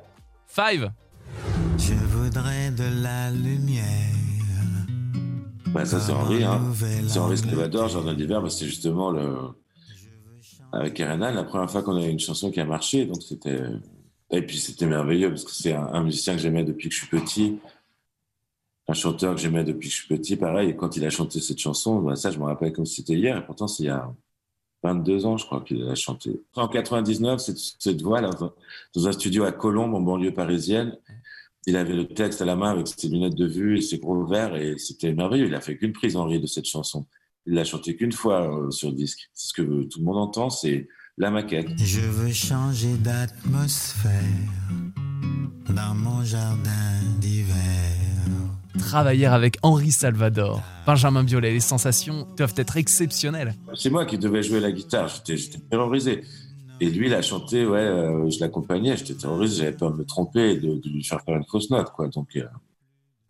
[0.48, 0.90] Five
[1.78, 3.84] Je voudrais de la lumière.
[5.68, 6.42] Bah, ça, c'est Henri.
[6.42, 6.60] Hein.
[6.74, 7.36] C'est Henri angle.
[7.36, 8.42] Sclevador, Jardin d'hiver.
[8.42, 9.36] Bah, c'est justement le.
[10.72, 13.06] Avec Erenal, la première fois qu'on a eu une chanson qui a marché.
[13.06, 13.60] Donc, c'était.
[14.30, 17.08] Et puis, c'était merveilleux parce que c'est un, musicien que j'aimais depuis que je suis
[17.08, 17.58] petit.
[18.86, 20.36] Un chanteur que j'aimais depuis que je suis petit.
[20.36, 22.96] Pareil, et quand il a chanté cette chanson, bah, ça, je me rappelle comme si
[22.96, 23.36] c'était hier.
[23.38, 24.12] Et pourtant, c'est il y a
[24.82, 26.40] 22 ans, je crois, qu'il a chanté.
[26.54, 28.30] En 99, cette, voix, là,
[28.94, 30.96] dans- un studio à Colombes, en banlieue parisienne,
[31.66, 34.24] il avait le texte à la main avec ses lunettes de vue et ses gros
[34.24, 35.46] verres et c'était merveilleux.
[35.46, 37.06] Il a fait qu'une prise Henri de cette chanson.
[37.46, 39.28] Il l'a chanté qu'une fois euh, sur disque.
[39.34, 41.68] C'est ce que tout le monde entend, c'est la maquette.
[41.76, 44.12] Je veux changer d'atmosphère
[45.68, 47.54] dans mon jardin d'hiver.
[48.78, 50.62] Travailler avec Henri Salvador.
[50.86, 53.54] Benjamin Biolay, les sensations doivent être exceptionnelles.
[53.74, 55.08] C'est moi qui devais jouer la guitare.
[55.08, 56.22] J'étais, j'étais terrorisé.
[56.80, 60.04] Et lui, il a chanté, ouais, euh, je l'accompagnais, j'étais terrorisé, j'avais peur de me
[60.04, 62.06] tromper de, de lui faire faire une fausse note, quoi.
[62.06, 62.44] Donc, euh,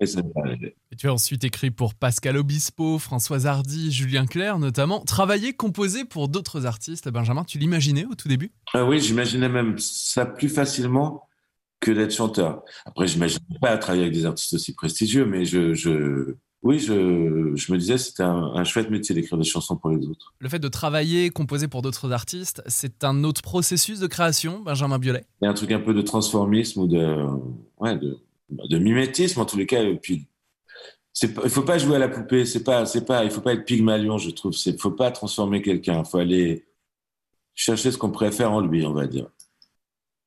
[0.01, 5.05] et tu as ensuite écrit pour Pascal Obispo, Françoise Hardy, Julien Clerc notamment.
[5.05, 8.53] Travailler, composer pour d'autres artistes, Benjamin, tu l'imaginais au tout début?
[8.75, 11.25] Ah oui, j'imaginais même ça plus facilement
[11.81, 12.63] que d'être chanteur.
[12.87, 17.73] Après, j'imaginais pas travailler avec des artistes aussi prestigieux, mais je, je oui, je, je
[17.73, 20.35] me disais que c'était un, un chouette métier d'écrire des chansons pour les autres.
[20.41, 24.99] Le fait de travailler, composer pour d'autres artistes, c'est un autre processus de création, Benjamin
[24.99, 25.25] Biolay?
[25.41, 27.27] Il y a un truc un peu de transformisme ou de,
[27.79, 28.19] ouais, de,
[28.51, 29.83] de mimétisme en tous les cas.
[29.83, 30.27] Et puis,
[31.23, 32.45] il faut pas jouer à la poupée.
[32.45, 34.53] C'est pas, c'est pas, il faut pas être Pygmalion, je trouve.
[34.53, 36.03] C'est, faut pas transformer quelqu'un.
[36.05, 36.67] Il faut aller
[37.55, 39.27] chercher ce qu'on préfère en lui, on va dire.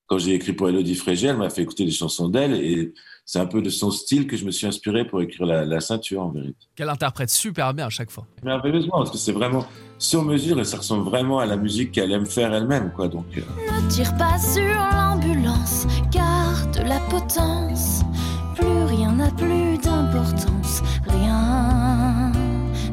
[0.07, 3.39] Quand j'ai écrit pour Elodie Frégé, elle m'a fait écouter des chansons d'elle et c'est
[3.39, 6.21] un peu de son style que je me suis inspiré pour écrire la, la ceinture,
[6.23, 6.67] en vérité.
[6.75, 8.27] Qu'elle interprète super bien à chaque fois.
[8.43, 9.65] Merveilleusement, parce que c'est vraiment
[9.97, 13.07] sur mesure et ça ressemble vraiment à la musique qu'elle aime faire elle-même, quoi.
[13.07, 13.41] Donc, euh,
[13.81, 18.01] Ne tire pas sur l'ambulance, garde la potence.
[18.55, 22.31] Plus rien n'a plus d'importance, rien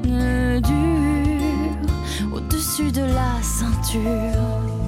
[0.04, 4.00] ne dure au-dessus de la ceinture.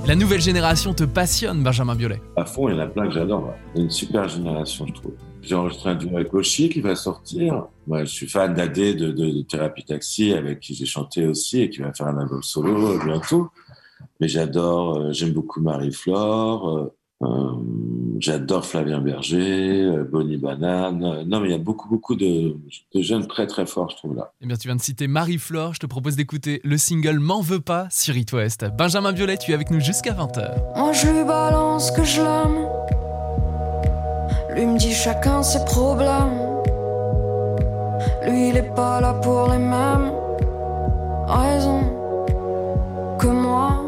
[0.06, 2.20] La nouvelle génération te passionne, Benjamin Biolay.
[2.37, 3.52] à fond, il y en a plein que j'adore.
[3.74, 5.12] C'est une super génération, je trouve.
[5.42, 7.66] J'ai enregistré un duo avec Oshi qui va sortir.
[7.87, 11.62] Moi, je suis fan d'AD de, de, de Thérapie Taxi avec qui j'ai chanté aussi
[11.62, 13.48] et qui va faire un album solo bientôt.
[14.20, 16.68] mais j'adore, euh, j'aime beaucoup Marie-Flore.
[16.78, 16.94] euh,
[18.18, 21.02] j'adore Flavien Berger, euh, Bonnie Banane.
[21.04, 22.56] Euh, Non, mais il y a beaucoup, beaucoup de,
[22.94, 24.33] de jeunes très, très forts, je trouve là.
[24.42, 25.74] Eh bien, tu viens de citer Marie-Flore.
[25.74, 28.66] Je te propose d'écouter le single M'en veux pas sur It West.
[28.76, 30.54] Benjamin Biolay, tu es avec nous jusqu'à 20h.
[30.76, 32.66] Moi je lui balance que je l'aime.
[34.54, 36.48] Lui me dit chacun ses problèmes.
[38.26, 40.12] Lui il est pas là pour les mêmes
[41.26, 41.83] raisons
[43.18, 43.79] que moi.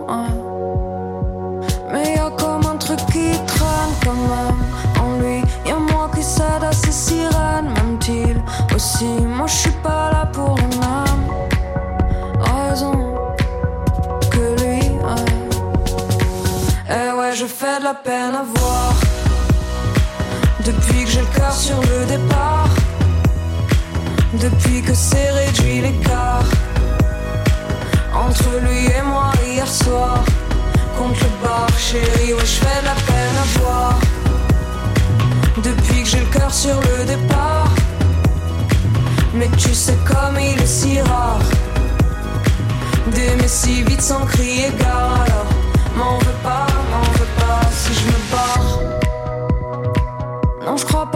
[3.13, 4.63] Qui traîne quand même
[5.03, 5.43] en lui.
[5.67, 8.37] Y a moi qui cède à ses sirènes, même-t-il
[8.75, 9.05] aussi.
[9.37, 11.25] Moi je suis pas là pour les mêmes
[12.41, 13.15] raisons
[14.31, 14.81] que lui.
[15.07, 15.31] ouais.
[16.89, 18.93] Eh ouais, je fais de la peine à voir.
[20.65, 22.71] Depuis que j'ai le cœur sur le départ.
[24.35, 26.49] Depuis que c'est réduit l'écart.
[28.15, 30.25] Entre lui et moi hier soir.
[31.03, 34.01] Contre le bar, chérie, ouais, je fais de la peine à voir.
[35.57, 37.71] Depuis que j'ai le cœur sur le départ.
[39.35, 41.41] Mais tu sais comme il est si rare
[43.15, 45.47] d'aimer si vite sans crier gare alors
[45.97, 48.79] m'en veux pas, m'en veux pas si je me barre
[50.65, 51.07] non je crois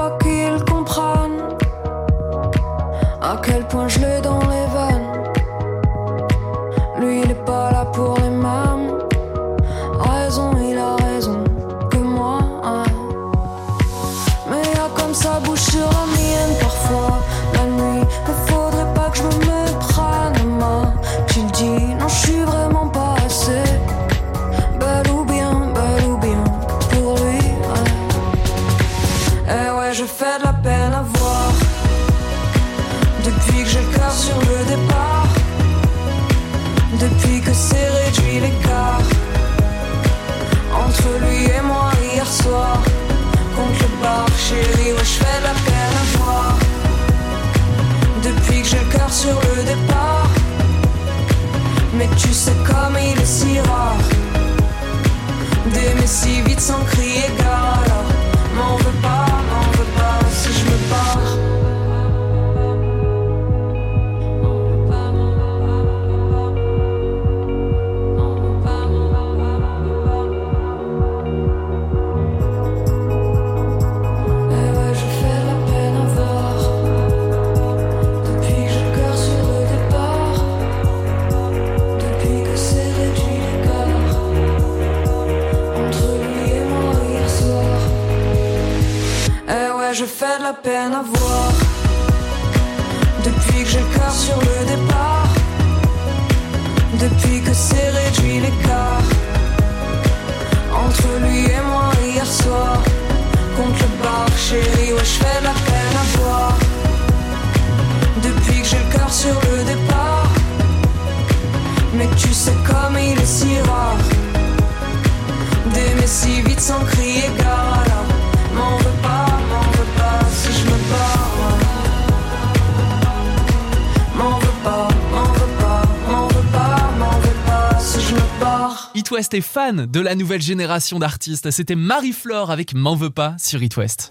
[129.06, 131.52] It West est fan de la nouvelle génération d'artistes.
[131.52, 134.10] C'était Marie-Flore avec M'en veux pas sur It West.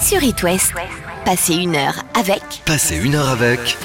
[0.00, 0.72] Sur It West,
[1.26, 3.76] passez une heure avec Passez une heure avec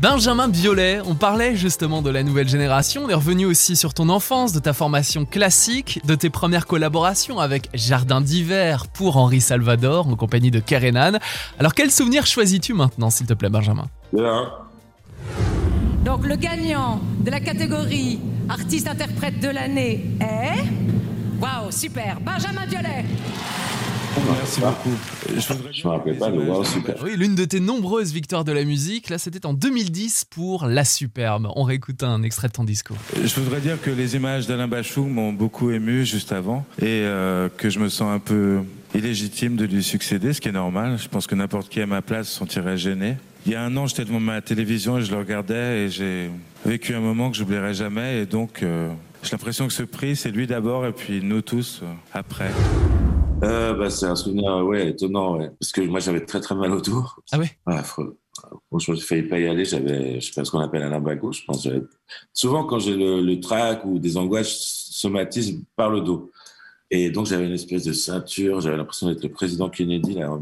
[0.00, 4.08] Benjamin Biolay, on parlait justement de la nouvelle génération, on est revenu aussi sur ton
[4.08, 10.06] enfance, de ta formation classique, de tes premières collaborations avec Jardin d'hiver pour Henri Salvador
[10.06, 11.18] en compagnie de Kerenan.
[11.58, 13.88] Alors quel souvenir choisis-tu maintenant s'il te plaît Benjamin?
[16.06, 20.62] Donc le gagnant de la catégorie artiste-interprète de l'année est...
[21.40, 23.04] Waouh, super, Benjamin Violet
[24.38, 24.96] merci beaucoup.
[25.28, 26.94] Je me rappelle pas de wow, super.
[27.02, 30.84] Oui, l'une de tes nombreuses victoires de la musique, là c'était en 2010 pour La
[30.84, 31.48] Superbe.
[31.54, 32.96] On réécoute un extrait de ton discours.
[33.14, 37.50] Je voudrais dire que les images d'Alain Bachou m'ont beaucoup ému juste avant et euh,
[37.54, 38.60] que je me sens un peu
[38.94, 40.98] illégitime de lui succéder, ce qui est normal.
[40.98, 43.16] Je pense que n'importe qui à ma place se sentirait gêné.
[43.46, 46.30] Il y a un an, j'étais devant ma télévision et je le regardais et j'ai
[46.64, 48.92] vécu un moment que j'oublierai jamais et donc euh,
[49.22, 52.50] j'ai l'impression que ce prix, c'est lui d'abord et puis nous tous euh, après.
[53.44, 55.50] Euh, bah, c'est un souvenir ouais, étonnant, ouais.
[55.60, 57.04] parce que moi j'avais très très mal au dos.
[57.30, 57.50] Ah ouais?
[57.66, 58.18] Ouais, affreux.
[58.68, 59.64] Franchement, j'ai failli pas y aller.
[59.64, 61.32] J'avais, je sais pas ce qu'on appelle un limbago.
[61.32, 61.62] Je pense.
[61.64, 61.82] j'avais-
[62.34, 66.30] Souvent, quand j'ai le, le trac ou des angoisses, je somatise par le dos.
[66.90, 68.60] Et donc, j'avais une espèce de ceinture.
[68.60, 70.38] J'avais l'impression d'être le président Kennedy là en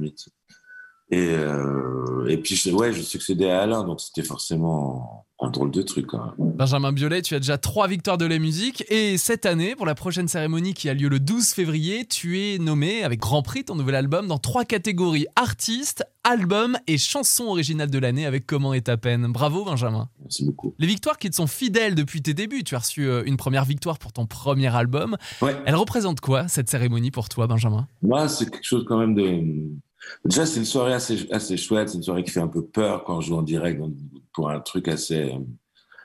[1.11, 5.71] Et euh, et puis, je, ouais, je succédais à Alain, donc c'était forcément un drôle
[5.71, 6.53] de truc quand même.
[6.53, 9.95] Benjamin Biolay, tu as déjà trois victoires de la musique et cette année, pour la
[9.95, 13.75] prochaine cérémonie qui a lieu le 12 février, tu es nommé avec Grand Prix ton
[13.75, 18.83] nouvel album dans trois catégories artiste, album et chanson originale de l'année avec Comment est
[18.83, 19.27] ta peine.
[19.33, 20.09] Bravo Benjamin.
[20.21, 20.75] Merci beaucoup.
[20.79, 23.65] Les victoires qui te sont fidèles depuis tes débuts, tu as reçu euh, une première
[23.65, 25.17] victoire pour ton premier album.
[25.43, 25.57] Ouais.
[25.67, 27.89] Elle représente quoi cette cérémonie pour toi Benjamin?
[28.03, 29.43] Moi, c'est quelque chose quand même de.
[30.25, 31.91] Déjà, c'est une soirée assez, assez chouette.
[31.91, 33.81] C'est une soirée qui fait un peu peur quand on joue en direct
[34.33, 35.35] pour un truc assez.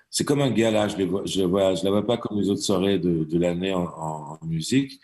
[0.09, 0.87] C'est comme un gala.
[0.87, 4.37] Je ne je je la vois pas comme les autres soirées de, de l'année en,
[4.43, 4.99] musique.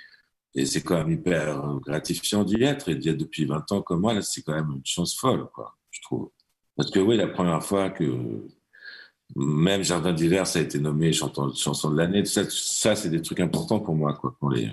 [0.53, 2.89] Et c'est quand même hyper gratifiant d'y être.
[2.89, 5.47] Et d'y être depuis 20 ans comme moi, là, c'est quand même une chance folle,
[5.53, 6.29] quoi, je trouve.
[6.75, 8.45] Parce que oui, la première fois que
[9.35, 12.25] même Jardin d'hiver, ça a été nommé chanson, chanson de l'année.
[12.25, 14.35] Ça, ça c'est des trucs importants pour moi, quoi.
[14.39, 14.71] Pour les,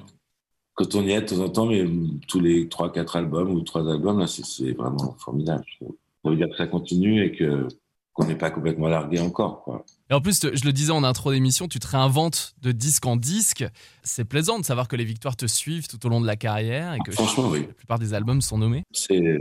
[0.74, 1.84] quand on y est de temps en temps, mais
[2.28, 5.64] tous les trois, quatre albums ou trois albums, là, c'est, vraiment formidable.
[5.80, 7.68] Ça veut dire que ça continue et que
[8.14, 9.86] qu'on n'est pas complètement largué encore, quoi.
[10.10, 13.16] Et en plus, je le disais en intro d'émission, tu te réinventes de disque en
[13.16, 13.64] disque.
[14.02, 16.92] C'est plaisant de savoir que les victoires te suivent tout au long de la carrière
[16.92, 17.64] et que Franchement, oui.
[17.66, 18.84] la plupart des albums sont nommés.
[18.92, 19.38] C'est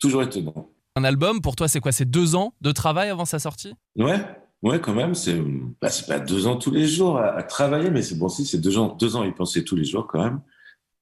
[0.00, 0.68] toujours étonnant.
[0.96, 1.92] Un album, pour toi, c'est quoi?
[1.92, 3.74] C'est deux ans de travail avant sa sortie?
[3.94, 4.18] Ouais,
[4.62, 5.14] ouais, quand même.
[5.14, 5.40] C'est,
[5.80, 8.78] bah, pas deux ans tous les jours à, travailler, mais c'est bon, si, c'est deux
[8.78, 10.40] ans, deux ans y penser tous les jours quand même.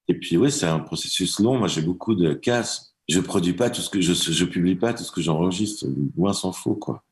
[0.09, 1.59] Et puis, oui, c'est un processus long.
[1.59, 2.95] Moi, j'ai beaucoup de casse.
[3.09, 5.87] Je produis pas tout ce que je, je publie pas tout ce que j'enregistre.
[6.17, 7.05] Loin s'en faut, quoi.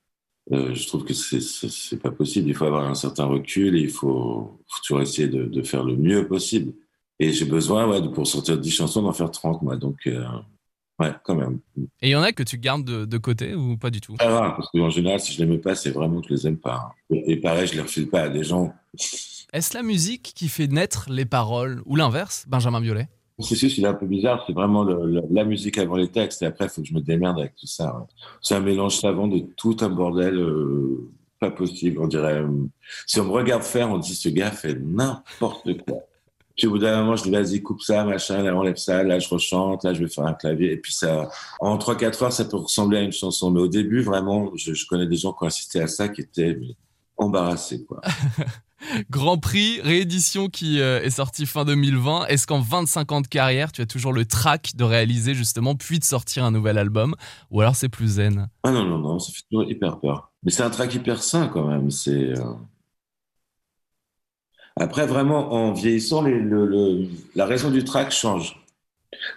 [0.53, 2.49] Euh, je trouve que c'est, pas possible.
[2.49, 5.97] Il faut avoir un certain recul et il faut, toujours essayer de, de faire le
[5.97, 6.75] mieux possible.
[7.19, 9.77] Et j'ai besoin, ouais, de- pour sortir 10 chansons, d'en faire 30, moi.
[9.77, 10.25] Donc, euh,
[11.01, 11.61] ouais, quand même.
[12.03, 14.15] Et il y en a que tu gardes de, de côté ou pas du tout?
[14.17, 16.47] Très rare, parce qu'en général, si je les mets pas, c'est vraiment que je les
[16.47, 16.93] aime pas.
[17.11, 18.73] Et, pareil, je les refile pas à des gens.
[19.53, 23.09] Est-ce la musique qui fait naître les paroles ou l'inverse, Benjamin Biolay?
[23.39, 24.45] Le processus, il est un peu bizarre.
[24.47, 26.43] C'est vraiment le- le- la musique avant les textes.
[26.43, 28.07] Et après, il faut que je me démerde avec tout ça.
[28.41, 31.99] C'est un mélange savant de tout un bordel euh, pas possible.
[32.01, 32.43] On dirait.
[32.43, 32.49] euh,
[33.07, 35.99] si on me regarde faire, on dit ce gars fait n'importe quoi.
[36.57, 39.19] Puis au bout d'un moment, je dis vas-y, coupe ça, machin, là, enlève ça, là,
[39.19, 40.73] je rechante, là, je vais faire un clavier.
[40.73, 41.29] Et puis ça,
[41.61, 43.51] en 3-4 heures, ça peut ressembler à une chanson.
[43.51, 46.21] Mais au début, vraiment, je, je connais des gens qui ont assisté à ça qui
[46.21, 46.59] étaient
[47.17, 48.01] embarrassés, quoi.
[49.11, 52.27] Grand Prix, réédition qui euh, est sortie fin 2020.
[52.27, 55.99] Est-ce qu'en 25 ans de carrière, tu as toujours le trac de réaliser justement, puis
[55.99, 57.15] de sortir un nouvel album?
[57.51, 58.49] Ou alors c'est plus zen?
[58.63, 60.31] Ah non, non, non, ça fait toujours hyper peur.
[60.43, 61.91] Mais c'est un track hyper sain quand même.
[61.91, 62.39] C'est.
[62.39, 62.45] euh,
[64.77, 67.07] Après, vraiment, en vieillissant, les- le- le-
[67.37, 68.61] la raison du track change.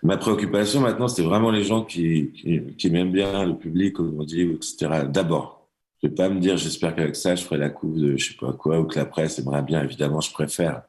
[0.02, 4.20] Ma préoccupation maintenant, c'est vraiment les gens qui, qui, qui m'aiment bien, le public, comme
[4.20, 5.04] on dit, etc.
[5.08, 5.68] D'abord.
[6.02, 8.38] Je vais pas me dire, j'espère qu'avec ça, je ferai la coupe de je sais
[8.40, 9.84] pas quoi, ou que la presse aimerait bien.
[9.84, 10.82] Évidemment, je préfère.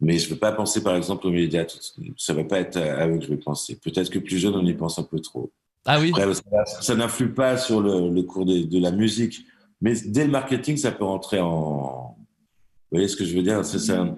[0.00, 1.64] Mais je veux pas penser, par exemple, aux médias.
[2.16, 3.76] Ça va pas être à eux que je vais penser.
[3.82, 5.50] Peut-être que plus jeune, on y pense un peu trop.
[5.86, 9.44] Ah oui Après, ça, ça n'influe pas sur le, le cours des- de, la musique.
[9.80, 12.13] Mais dès le marketing, ça peut rentrer en.
[12.94, 13.64] Vous voyez ce que je veux dire?
[13.64, 14.14] Ça, ça,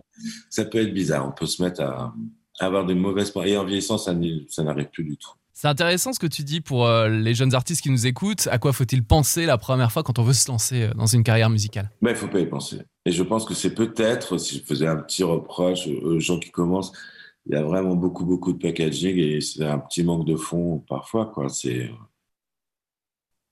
[0.51, 1.27] ça peut être bizarre.
[1.27, 2.13] On peut se mettre à,
[2.61, 3.33] à avoir des mauvaises.
[3.47, 4.15] Et en vieillissant, ça,
[4.51, 5.31] ça n'arrive plus du tout.
[5.55, 8.47] C'est intéressant ce que tu dis pour euh, les jeunes artistes qui nous écoutent.
[8.51, 11.25] À quoi faut-il penser la première fois quand on veut se lancer euh, dans une
[11.25, 11.91] carrière musicale?
[12.03, 12.83] Mais il faut pas y penser.
[13.07, 16.51] Et je pense que c'est peut-être, si je faisais un petit reproche aux gens qui
[16.51, 16.93] commencent,
[17.47, 20.85] il y a vraiment beaucoup, beaucoup de packaging et c'est un petit manque de fond
[20.87, 21.33] parfois.
[21.35, 21.49] Quoi.
[21.49, 21.91] C'est...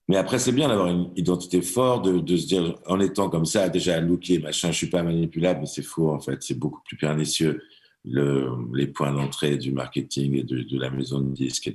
[0.09, 3.69] Mais après, c'est bien d'avoir une identité forte, de, se dire, en étant comme ça,
[3.71, 6.43] déjà looké, machin, je suis pas manipulable, mais c'est faux en fait.
[6.43, 7.63] C'est beaucoup plus pernicieux,
[8.05, 11.73] le, les points d'entrée du marketing et de, la maison de disques et,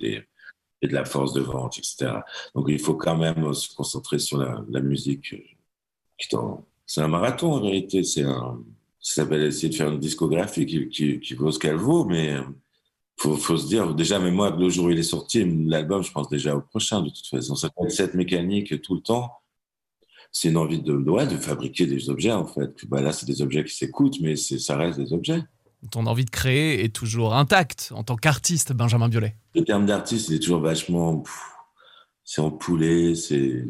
[0.88, 2.22] de la force de vente, etc.
[2.54, 5.36] Donc il faut quand même se concentrer sur la, la musique.
[6.30, 8.04] t'en- C'est un marathon en vérité.
[8.04, 8.64] C'est un,
[9.00, 12.36] ça s'appelle essayer de faire une discographie qui, vaut ce qu'elle vaut, mais
[13.20, 16.12] faut, faut se dire déjà, mais moi, le jour où il est sorti, l'album, je
[16.12, 17.54] pense déjà au prochain de toute façon.
[17.56, 19.34] Ça fait cette mécanique tout le temps.
[20.32, 22.86] C'est une envie de, ouais, de fabriquer des objets en fait.
[22.88, 25.44] Bah, là, c'est des objets qui s'écoutent, mais ça reste des objets.
[25.92, 29.36] Ton envie de créer est toujours intacte en tant qu'artiste, Benjamin Biolay.
[29.54, 31.24] Le terme d'artiste, il est toujours vachement.
[32.24, 33.66] c'est en poulet, c'est.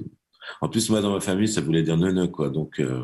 [0.62, 2.50] En plus, moi, dans ma famille, ça voulait dire neuneu, quoi.
[2.50, 3.04] Donc, euh,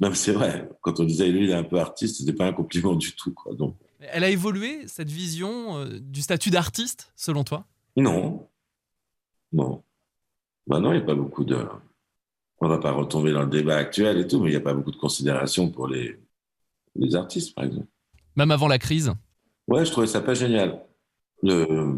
[0.00, 2.52] même c'est vrai, quand on disait lui, il est un peu artiste, c'était pas un
[2.52, 3.54] compliment du tout, quoi.
[3.54, 3.76] Donc,
[4.10, 7.66] Elle a évolué, cette vision euh, du statut d'artiste, selon toi?
[7.96, 8.48] Non.
[9.52, 9.82] Non.
[10.66, 11.58] Bah non, il n'y a pas beaucoup de.
[12.60, 14.74] On va pas retomber dans le débat actuel et tout, mais il n'y a pas
[14.74, 16.18] beaucoup de considération pour les,
[16.94, 17.88] les artistes, par exemple.
[18.36, 19.12] Même avant la crise?
[19.68, 20.80] Ouais, je trouvais ça pas génial.
[21.42, 21.94] Le,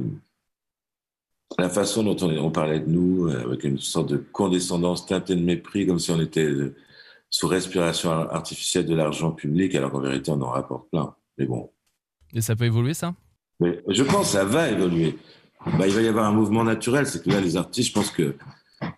[1.59, 5.37] la façon dont on, on parlait de nous, euh, avec une sorte de condescendance teintée
[5.37, 6.75] de mépris, comme si on était euh,
[7.31, 11.15] sous respiration artificielle de l'argent public, alors qu'en vérité, on en rapporte plein.
[11.39, 11.71] Mais bon.
[12.35, 13.15] Et ça peut évoluer, ça?
[13.61, 15.17] Je pense que ça va évoluer.
[15.79, 18.11] Bah, il va y avoir un mouvement naturel, c'est que là, les artistes, je pense
[18.11, 18.35] que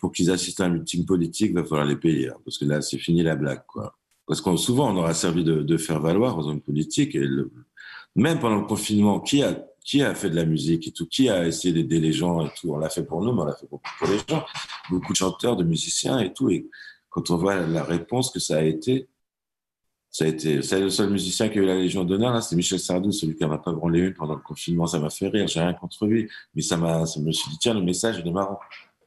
[0.01, 2.30] pour qu'ils assistent à un meeting politique, va falloir les payer.
[2.30, 3.97] hein, parce que là, c'est fini la blague, quoi.
[4.26, 7.16] Parce qu'on souvent, on aura servi de, faire valoir aux hommes politiques.
[8.16, 11.28] Même pendant le confinement, qui a, qui a fait de la musique et tout Qui
[11.28, 13.55] a essayé d'aider les gens et tout On l'a fait pour nous, mais on l'a
[13.55, 14.45] fait pour, pour les gens.
[14.91, 16.51] Beaucoup de chanteurs, de musiciens et tout.
[16.51, 16.68] Et
[17.09, 19.07] quand on voit la réponse que ça a été,
[20.16, 23.36] ça c'est le seul musicien qui a eu la Légion d'honneur, c'est Michel Sardou, celui
[23.36, 24.86] qui en a pas branlé une pendant le confinement.
[24.86, 26.26] Ça m'a fait rire, j'ai rien contre lui.
[26.54, 28.58] Mais ça m'a, ça me suis dit, tiens, le message, il est marrant.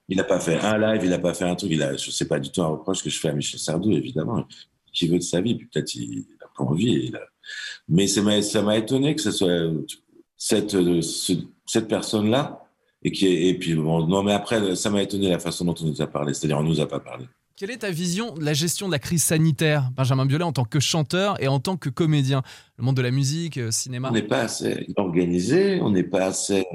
[0.07, 1.71] Il n'a pas fait un live, il n'a pas fait un truc.
[1.71, 4.45] Il a, sais pas du tout un reproche que je fais à Michel Sardou, évidemment.
[4.93, 7.11] Qui veut de sa vie, peut-être il n'a pas envie.
[7.87, 8.21] Mais ça
[8.61, 9.71] m'a, étonné que ce soit
[10.37, 11.33] cette, ce-
[11.65, 12.63] cette personne-là.
[13.01, 16.01] Et, qui et puis, non, mais après, ça m'a étonné la façon dont on nous
[16.01, 16.33] a parlé.
[16.35, 17.25] C'est-à-dire, on nous a pas parlé.
[17.59, 20.63] Quelle est ta vision de la gestion de la crise sanitaire, Benjamin Biolay, en tant
[20.63, 22.41] que chanteur et en tant que comédien?
[22.77, 26.27] Le monde de la musique, euh, cinéma On n'est pas assez organisé, on n'est pas
[26.27, 26.65] assez.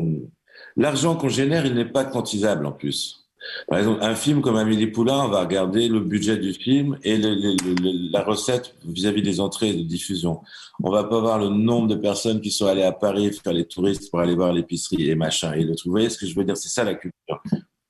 [0.76, 3.30] L'argent qu'on génère, il n'est pas quantisable en plus.
[3.66, 7.16] Par exemple, un film comme Amélie Poulain, on va regarder le budget du film et
[7.16, 10.42] la recette vis-à-vis des entrées et de diffusion.
[10.82, 13.64] On va pas voir le nombre de personnes qui sont allées à Paris faire les
[13.64, 15.86] touristes pour aller voir l'épicerie et machin et le truc.
[15.86, 17.42] Vous voyez ce que je veux dire C'est ça la culture.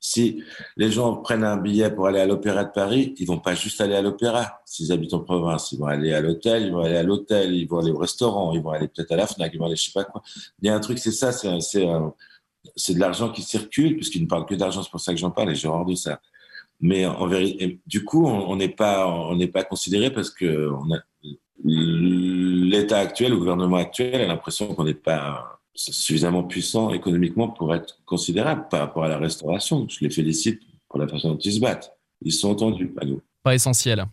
[0.06, 0.44] Si
[0.76, 3.80] les gens prennent un billet pour aller à l'Opéra de Paris, ils vont pas juste
[3.80, 4.60] aller à l'Opéra.
[4.66, 7.66] S'ils habitent en province, ils vont aller à l'hôtel, ils vont aller à l'hôtel, ils
[7.66, 9.86] vont aller au restaurant, ils vont aller peut-être à la Fnac, ils vont aller je
[9.86, 10.22] sais pas quoi.
[10.60, 11.48] Il y a un truc, c'est ça, c'est
[12.76, 15.30] c'est de l'argent qui circule, puisqu'il ne parle que d'argent, c'est pour ça que j'en
[15.30, 16.20] parle et j'ai horreur de ça.
[16.82, 20.70] Mais en vérité, du coup, on n'est pas, on pas considéré parce que
[21.64, 27.98] l'État actuel, le gouvernement actuel, a l'impression qu'on n'est pas suffisamment puissant économiquement pour être
[28.04, 29.86] considérable par rapport à la restauration.
[29.88, 31.92] Je les félicite pour la façon dont ils se battent.
[32.22, 33.20] Ils sont entendus, pas nous.
[33.42, 34.04] Pas essentiel.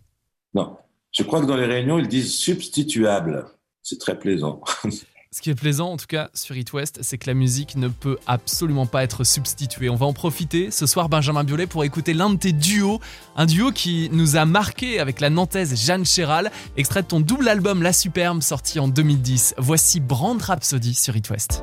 [0.54, 0.76] Non.
[1.12, 3.46] Je crois que dans les réunions, ils disent substituable.
[3.82, 4.60] C'est très plaisant.
[5.34, 7.88] Ce qui est plaisant, en tout cas, sur It West, c'est que la musique ne
[7.88, 9.88] peut absolument pas être substituée.
[9.88, 13.00] On va en profiter ce soir, Benjamin Biolay, pour écouter l'un de tes duos.
[13.34, 17.48] Un duo qui nous a marqué avec la nantaise Jeanne Chéral, extrait de ton double
[17.48, 19.54] album La Superbe, sorti en 2010.
[19.56, 21.62] Voici Brand Rhapsody sur It West.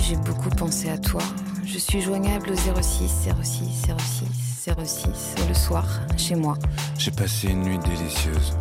[0.00, 1.22] J'ai beaucoup pensé à toi.
[1.64, 5.84] Je suis joignable au 06 06 06 06 le soir,
[6.16, 6.56] chez moi.
[6.98, 8.54] J'ai passé une nuit délicieuse,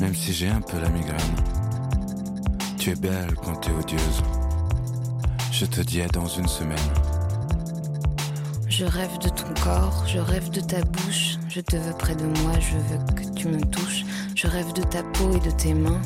[0.00, 1.18] même si j'ai un peu la migraine.
[2.78, 4.22] Tu es belle quand t'es odieuse.
[5.52, 6.76] Je te dis à dans une semaine.
[8.68, 11.36] Je rêve de ton corps, je rêve de ta bouche.
[11.48, 14.04] Je te veux près de moi, je veux que tu me touches.
[14.34, 16.02] Je rêve de ta peau et de tes mains.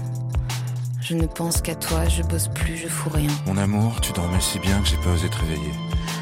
[1.09, 3.31] Je ne pense qu'à toi, je bosse plus, je fous rien.
[3.47, 5.73] Mon amour, tu dormais si bien que j'ai pas osé te réveiller.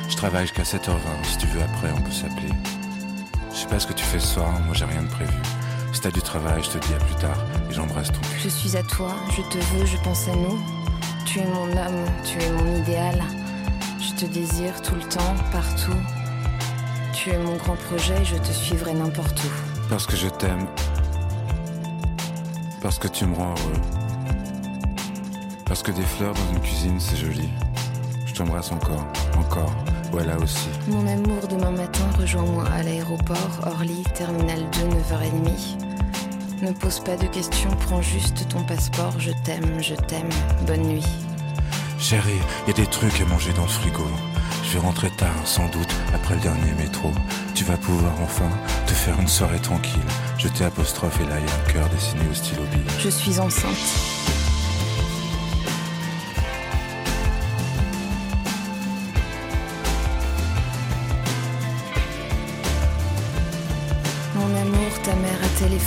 [0.09, 2.53] Je travaille jusqu'à 7h20, si tu veux après on peut s'appeler.
[3.53, 5.32] Je sais pas ce que tu fais ce soir, moi j'ai rien de prévu.
[5.93, 7.37] Si t'as du travail, je te dis à plus tard
[7.68, 8.39] et j'embrasse ton cul.
[8.45, 10.57] Je suis à toi, je te veux, je pense à nous.
[11.24, 13.20] Tu es mon homme, tu es mon idéal.
[13.99, 15.99] Je te désire tout le temps, partout.
[17.12, 19.89] Tu es mon grand projet, je te suivrai n'importe où.
[19.91, 20.68] Parce que je t'aime.
[22.80, 24.05] Parce que tu me rends heureux.
[25.66, 27.48] Parce que des fleurs dans une cuisine, c'est joli.
[28.24, 29.04] Je t'embrasse encore,
[29.36, 29.72] encore.
[30.12, 30.68] Voilà aussi.
[30.88, 36.62] Mon amour, demain matin, rejoins-moi à l'aéroport, Orly, terminal 2, 9h30.
[36.62, 39.18] Ne pose pas de questions, prends juste ton passeport.
[39.18, 40.30] Je t'aime, je t'aime.
[40.66, 41.06] Bonne nuit.
[41.98, 44.06] Chérie, y a des trucs à manger dans le frigo.
[44.64, 47.10] Je vais rentrer tard, sans doute, après le dernier métro.
[47.54, 48.48] Tu vas pouvoir enfin
[48.86, 50.00] te faire une soirée tranquille.
[50.38, 52.82] Je t'ai apostrophe et là y a un cœur dessiné au stylo bille.
[53.00, 54.36] Je suis enceinte.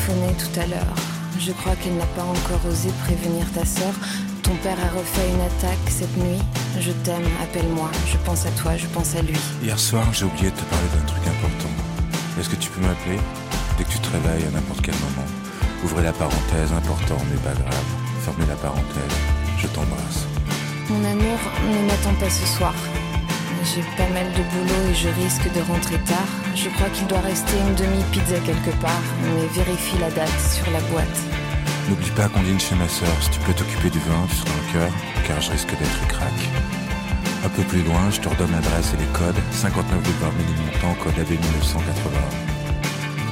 [0.10, 0.95] Téléphoné tout à l'heure.
[1.39, 3.93] Je crois qu'elle n'a pas encore osé prévenir ta sœur.
[4.43, 6.39] Ton père a refait une attaque cette nuit.
[6.80, 7.89] Je t'aime, appelle-moi.
[8.07, 9.38] Je pense à toi, je pense à lui.
[9.64, 11.70] Hier soir, j'ai oublié de te parler d'un truc important.
[12.39, 13.20] Est-ce que tu peux m'appeler?
[13.78, 15.28] Dès que tu te réveilles à n'importe quel moment.
[15.84, 17.89] Ouvrez la parenthèse, important mais pas grave.
[18.26, 19.16] Fermez la parenthèse,
[19.57, 20.28] je t'embrasse.
[20.89, 22.74] Mon amour, ne m'attends pas ce soir.
[23.76, 26.32] J'ai pas mal de boulot et je risque de rentrer tard.
[26.55, 30.80] Je crois qu'il doit rester une demi-pizza quelque part, mais vérifie la date sur la
[30.89, 31.20] boîte.
[31.88, 33.13] N'oublie pas qu'on dîne chez ma sœur.
[33.22, 34.91] Si tu peux t'occuper du vin, tu seras un cœur,
[35.28, 36.34] car je risque d'être crack.
[37.45, 39.39] Un peu plus loin, je te redonne l'adresse et les codes.
[39.51, 42.17] 59 boulevard Ménilmontant, code AB 1980.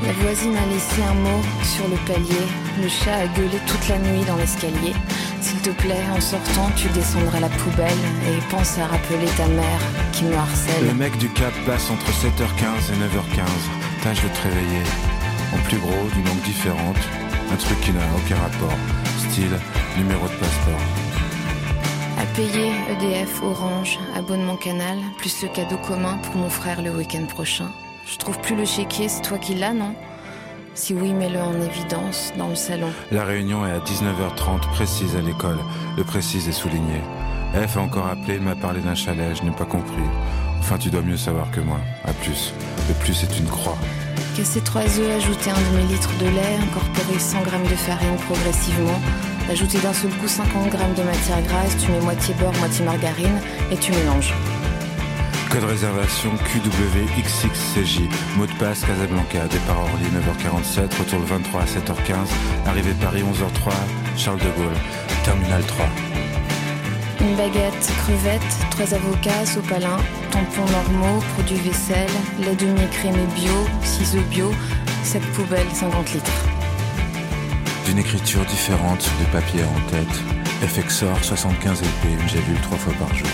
[0.06, 2.46] La voisine a laissé un mot sur le palier.
[2.80, 4.94] Le chat a gueulé toute la nuit dans l'escalier.
[5.42, 9.80] S'il te plaît, en sortant, tu descendras la poubelle et pense à rappeler ta mère
[10.12, 10.88] qui me harcèle.
[10.88, 13.46] Le mec du cap passe entre 7h15 et 9h15.
[14.04, 14.84] Tâche de te réveiller.
[15.54, 16.98] En plus gros, d'une langue différente.
[17.52, 18.78] Un truc qui n'a aucun rapport.
[19.30, 19.58] Style,
[19.98, 20.82] numéro de passeport.
[22.20, 27.26] À payer EDF, Orange, abonnement canal, plus le cadeau commun pour mon frère le week-end
[27.26, 27.70] prochain.
[28.06, 29.94] Je trouve plus le chéquier, c'est toi qui l'as, non?
[30.78, 32.90] Si oui, mets-le en évidence dans le salon.
[33.12, 35.58] La réunion est à 19h30, précise à l'école.
[35.98, 37.02] Le précise est souligné.
[37.56, 40.04] F a encore appelé, il m'a parlé d'un chalet, je n'ai pas compris.
[40.60, 41.80] Enfin, tu dois mieux savoir que moi.
[42.06, 42.54] À plus.
[42.88, 43.76] Le plus est une croix.
[44.36, 49.02] Casser trois œufs, ajouter un demi-litre de lait, incorporer 100 g de farine progressivement,
[49.50, 53.40] ajouter d'un seul coup 50 g de matière grasse, tu mets moitié beurre, moitié margarine
[53.72, 54.36] et tu mélanges.
[55.50, 58.02] Code réservation QWXXCJ.
[58.38, 59.48] Mot de passe Casablanca.
[59.48, 60.98] Départ Orly 9h47.
[61.00, 62.28] Retour le 23 à 7h15.
[62.66, 63.72] Arrivée Paris 11h03.
[64.18, 64.74] Charles de Gaulle.
[65.24, 65.86] Terminal 3.
[67.22, 69.98] Une baguette, crevettes, trois avocats, sopalin,
[70.30, 74.52] tampons normaux, produits vaisselle, lait demi-écrémé bio, ciseaux bio,
[75.04, 76.46] sac poubelle 50 litres.
[77.86, 80.70] D'une écriture différente, de papier en tête.
[80.70, 83.28] FXOR 75 LP, une gélule trois fois par jour.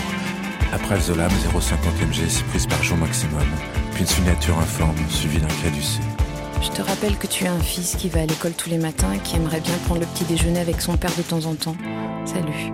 [0.74, 3.46] Après Zolam 0,50 mg, 6 prises par jour maximum.
[3.92, 6.00] Puis une signature informe, suivie d'un caducé.
[6.60, 9.12] Je te rappelle que tu as un fils qui va à l'école tous les matins
[9.12, 11.76] et qui aimerait bien prendre le petit déjeuner avec son père de temps en temps.
[12.24, 12.72] Salut.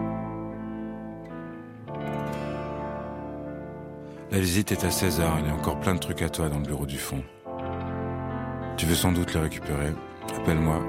[4.31, 6.59] La visite est à 16h, il y a encore plein de trucs à toi dans
[6.59, 7.23] le bureau du fond.
[8.79, 9.93] Tu veux sans doute le récupérer
[10.39, 10.81] Appelle-moi.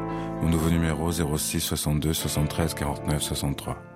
[0.41, 3.90] Mon nouveau numéro 06 62 73 49 63.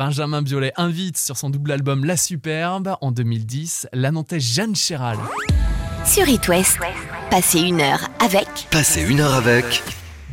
[0.00, 5.18] Benjamin Biolay invite sur son double album La Superbe en 2010 la Nantaise Jeanne Chéral.
[6.06, 6.78] Sur It West,
[7.30, 9.82] passez une heure avec Passez une heure avec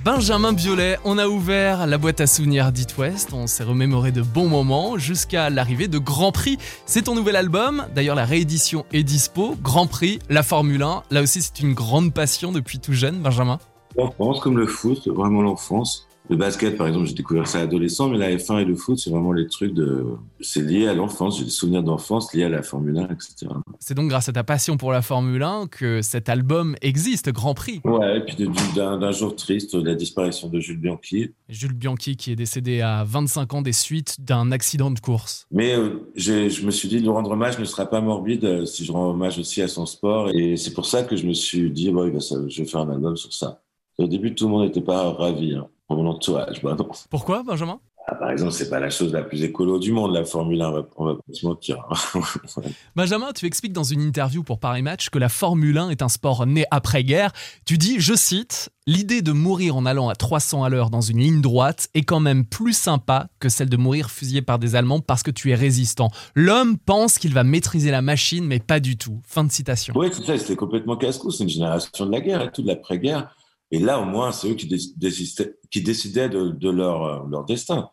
[0.05, 4.21] Benjamin Biolay, on a ouvert la boîte à souvenirs d'It West, on s'est remémoré de
[4.21, 6.57] bons moments jusqu'à l'arrivée de Grand Prix.
[6.85, 11.21] C'est ton nouvel album, d'ailleurs la réédition est dispo, Grand Prix, la Formule 1, là
[11.21, 13.59] aussi c'est une grande passion depuis tout jeune, Benjamin.
[13.97, 16.06] L'enfance, comme le foot, vraiment l'enfance.
[16.29, 19.09] Le basket, par exemple, j'ai découvert ça adolescent, mais la F1 et le foot, c'est
[19.09, 20.05] vraiment les trucs de.
[20.41, 21.37] C'est lié à l'enfance.
[21.37, 23.47] J'ai des souvenirs d'enfance liés à la Formule 1, etc.
[23.79, 27.53] C'est donc grâce à ta passion pour la Formule 1 que cet album existe, Grand
[27.53, 27.81] Prix.
[27.85, 28.35] Ouais, et puis
[28.75, 31.31] d'un jour triste, la disparition de Jules Bianchi.
[31.47, 35.47] Jules Bianchi qui est décédé à 25 ans des suites d'un accident de course.
[35.51, 38.83] Mais euh, je me suis dit, lui rendre hommage ne sera pas morbide euh, si
[38.83, 40.29] je rends hommage aussi à son sport.
[40.31, 43.15] Et c'est pour ça que je me suis dit, bon, je vais faire un album
[43.15, 43.61] sur ça.
[43.97, 45.55] Au début, tout le monde n'était pas ravi.
[45.55, 46.87] Hein, pour mon entourage, bah non.
[47.09, 47.79] Pourquoi, Benjamin?
[48.09, 50.69] Ah, par exemple, c'est pas la chose la plus écolo du monde, la Formule 1,
[50.69, 51.83] on va, on va pas se mentir.
[51.89, 52.21] hein.
[52.95, 56.07] Benjamin, tu expliques dans une interview pour Paris Match que la Formule 1 est un
[56.07, 57.33] sport né après-guerre.
[57.65, 61.19] Tu dis, je cite, L'idée de mourir en allant à 300 à l'heure dans une
[61.19, 65.01] ligne droite est quand même plus sympa que celle de mourir fusillé par des Allemands
[65.01, 66.09] parce que tu es résistant.
[66.35, 69.19] L'homme pense qu'il va maîtriser la machine, mais pas du tout.
[69.25, 69.93] Fin de citation.
[69.97, 71.31] Oui, c'est ça, c'était complètement casse-cou.
[71.31, 73.35] C'est une génération de la guerre et tout, de l'après-guerre.
[73.71, 77.89] Et là, au moins, c'est eux qui, dé- décidaient, de, euh, leur destin.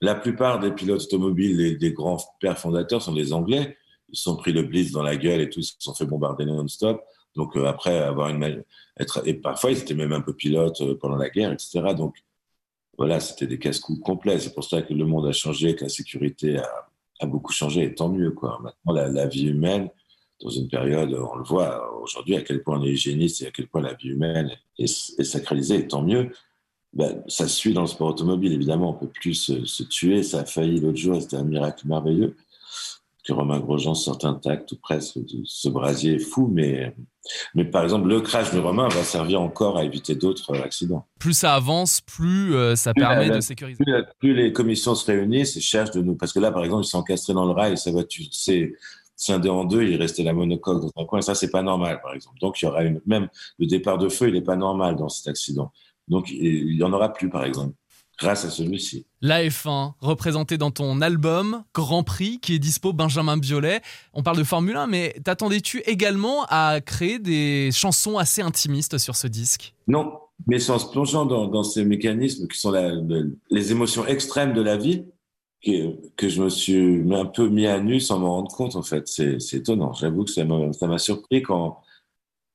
[0.00, 3.76] La plupart des pilotes automobiles, les, des grands pères fondateurs sont des Anglais.
[4.10, 6.44] Ils sont pris le blitz dans la gueule et tout, ils se sont fait bombarder
[6.44, 7.02] non-stop.
[7.34, 8.64] Donc, euh, après avoir une.
[9.00, 11.94] Être, et parfois, ils étaient même un peu pilotes euh, pendant la guerre, etc.
[11.96, 12.16] Donc,
[12.96, 14.38] voilà, c'était des casse-coups complets.
[14.38, 17.94] C'est pour ça que le monde a changé, que la sécurité a, beaucoup changé, et
[17.94, 18.60] tant mieux, quoi.
[18.62, 19.88] Maintenant, la vie humaine,
[20.44, 23.50] dans une période, on le voit aujourd'hui, à quel point on est hygiéniste et à
[23.50, 26.30] quel point la vie humaine est, est sacralisée, et tant mieux.
[26.92, 30.22] Ben, ça suit dans le sport automobile, évidemment, on peut plus se, se tuer.
[30.22, 32.36] Ça a failli l'autre jour, c'était un miracle merveilleux
[33.26, 36.46] que Romain Grosjean sorte intact ou presque de ce brasier fou.
[36.52, 36.94] Mais,
[37.54, 41.06] mais par exemple, le crash de Romain va servir encore à éviter d'autres accidents.
[41.18, 43.82] Plus ça avance, plus euh, ça Plus permet la- de sécuriser.
[43.82, 46.14] Plus, plus les commissions se réunissent et cherchent de nous.
[46.16, 48.74] Parce que là, par exemple, ils sont encastrés dans le rail et sa voiture s'est
[49.16, 51.18] scindée en deux, il restait la monocoque dans un coin.
[51.20, 52.36] Et ça, c'est pas normal, par exemple.
[52.40, 55.08] Donc, il y aura une, même le départ de feu, il n'est pas normal dans
[55.08, 55.70] cet accident.
[56.08, 57.74] Donc, il y en aura plus, par exemple,
[58.18, 59.06] grâce à celui-ci.
[59.22, 63.80] La F1, représentée dans ton album Grand Prix, qui est dispo Benjamin Biolay.
[64.12, 69.16] On parle de Formule 1, mais t'attendais-tu également à créer des chansons assez intimistes sur
[69.16, 69.74] ce disque?
[69.88, 70.12] Non,
[70.46, 72.92] mais c'est en se plongeant dans, dans ces mécanismes qui sont la-
[73.50, 75.04] les émotions extrêmes de la vie
[75.64, 78.82] que, que je me suis un peu mis à nu sans m'en rendre compte, en
[78.82, 79.08] fait.
[79.08, 79.92] C'est étonnant.
[79.94, 81.80] J'avoue que ça m'a ça m'a surpris quand.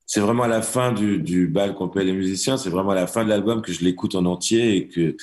[0.05, 2.95] C'est vraiment à la fin du, du bal qu'on paie les musiciens, c'est vraiment à
[2.95, 5.16] la fin de l'album que je l'écoute en entier et que,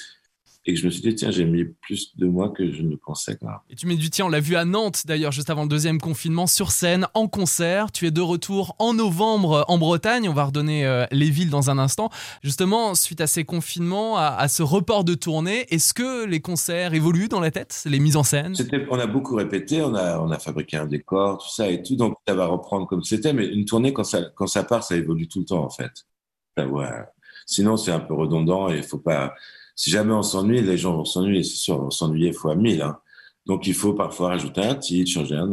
[0.67, 2.97] et que je me suis dit, tiens, j'ai mis plus de moi que je ne
[2.97, 3.37] pensais.
[3.37, 3.62] Quoi.
[3.71, 6.01] Et tu mets du tien, on l'a vu à Nantes d'ailleurs, juste avant le deuxième
[6.01, 7.93] confinement, sur scène, en concert.
[7.93, 10.29] Tu es de retour en novembre en Bretagne.
[10.29, 12.11] On va redonner euh, les villes dans un instant.
[12.43, 16.95] Justement, suite à ces confinements, à, à ce report de tournée, est-ce que les concerts
[16.95, 17.83] évoluent dans la tête?
[17.87, 18.55] Les mises en scène?
[18.91, 21.97] On a beaucoup répété, on a, on a fabriqué un décor, tout ça et tout,
[21.97, 23.33] donc ça va reprendre comme c'était.
[23.33, 25.93] Mais une tournée, quand ça, quand ça part, ça évolue tout le temps en fait.
[26.59, 26.89] Ouais.
[27.47, 29.35] Sinon, c'est un peu redondant et il faut pas.
[29.77, 32.83] Si jamais on s'ennuie, les gens vont s'ennuyer, c'est sûr, on va s'ennuyer fois mille.
[32.83, 32.99] Hein.
[33.47, 35.49] Donc il faut parfois rajouter un titre, changer un.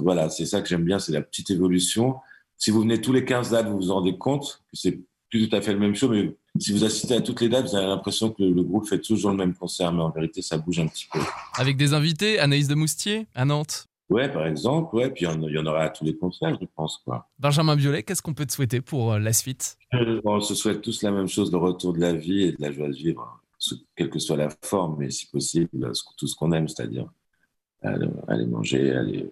[0.00, 2.16] Voilà, c'est ça que j'aime bien, c'est la petite évolution.
[2.58, 4.98] Si vous venez tous les 15 dates, vous vous rendez compte que c'est
[5.30, 7.68] plus tout à fait le même show, mais si vous assistez à toutes les dates,
[7.68, 10.58] vous avez l'impression que le groupe fait toujours le même concert, mais en vérité, ça
[10.58, 11.20] bouge un petit peu.
[11.56, 13.84] Avec des invités, Anaïs de Moustier à Nantes?
[14.10, 16.16] Ouais, par exemple, ouais, puis il y en- il y en aura à tous les
[16.16, 17.28] concerts, je pense, quoi.
[17.38, 19.76] Benjamin Biolay, qu'est-ce qu'on peut te souhaiter pour euh, la suite?
[20.24, 22.72] On se souhaite tous la même chose, le retour de la vie et de la
[22.72, 23.37] joie de vivre, hein.
[23.96, 27.10] Quelle que soit la forme, mais si possible, tout ce qu'on aime, c'est-à-dire
[27.82, 29.30] aller, manger, aller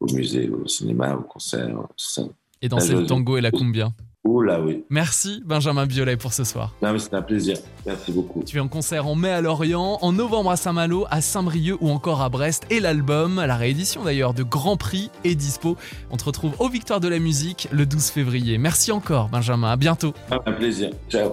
[0.00, 2.22] au musée, au cinéma, au concert, tout ça.
[2.62, 3.92] Et danser le tango et la cumbia.
[4.24, 4.84] Ouh là, oui.
[4.88, 6.74] Merci Benjamin Biolay pour ce soir.
[6.82, 7.58] Non, mais c'était un plaisir.
[7.84, 8.42] Merci beaucoup.
[8.42, 11.90] Tu es en concert en mai à Lorient, en novembre à Saint-Malo, à Saint-Brieuc ou
[11.90, 12.64] encore à Brest.
[12.70, 15.76] Et l'album, la réédition d'ailleurs de Grand Prix, est dispo.
[16.10, 18.56] On te retrouve aux Victoires de la musique le 12 février.
[18.56, 20.14] Merci encore Benjamin, à bientôt.
[20.30, 20.90] Un plaisir.
[21.10, 21.32] Ciao.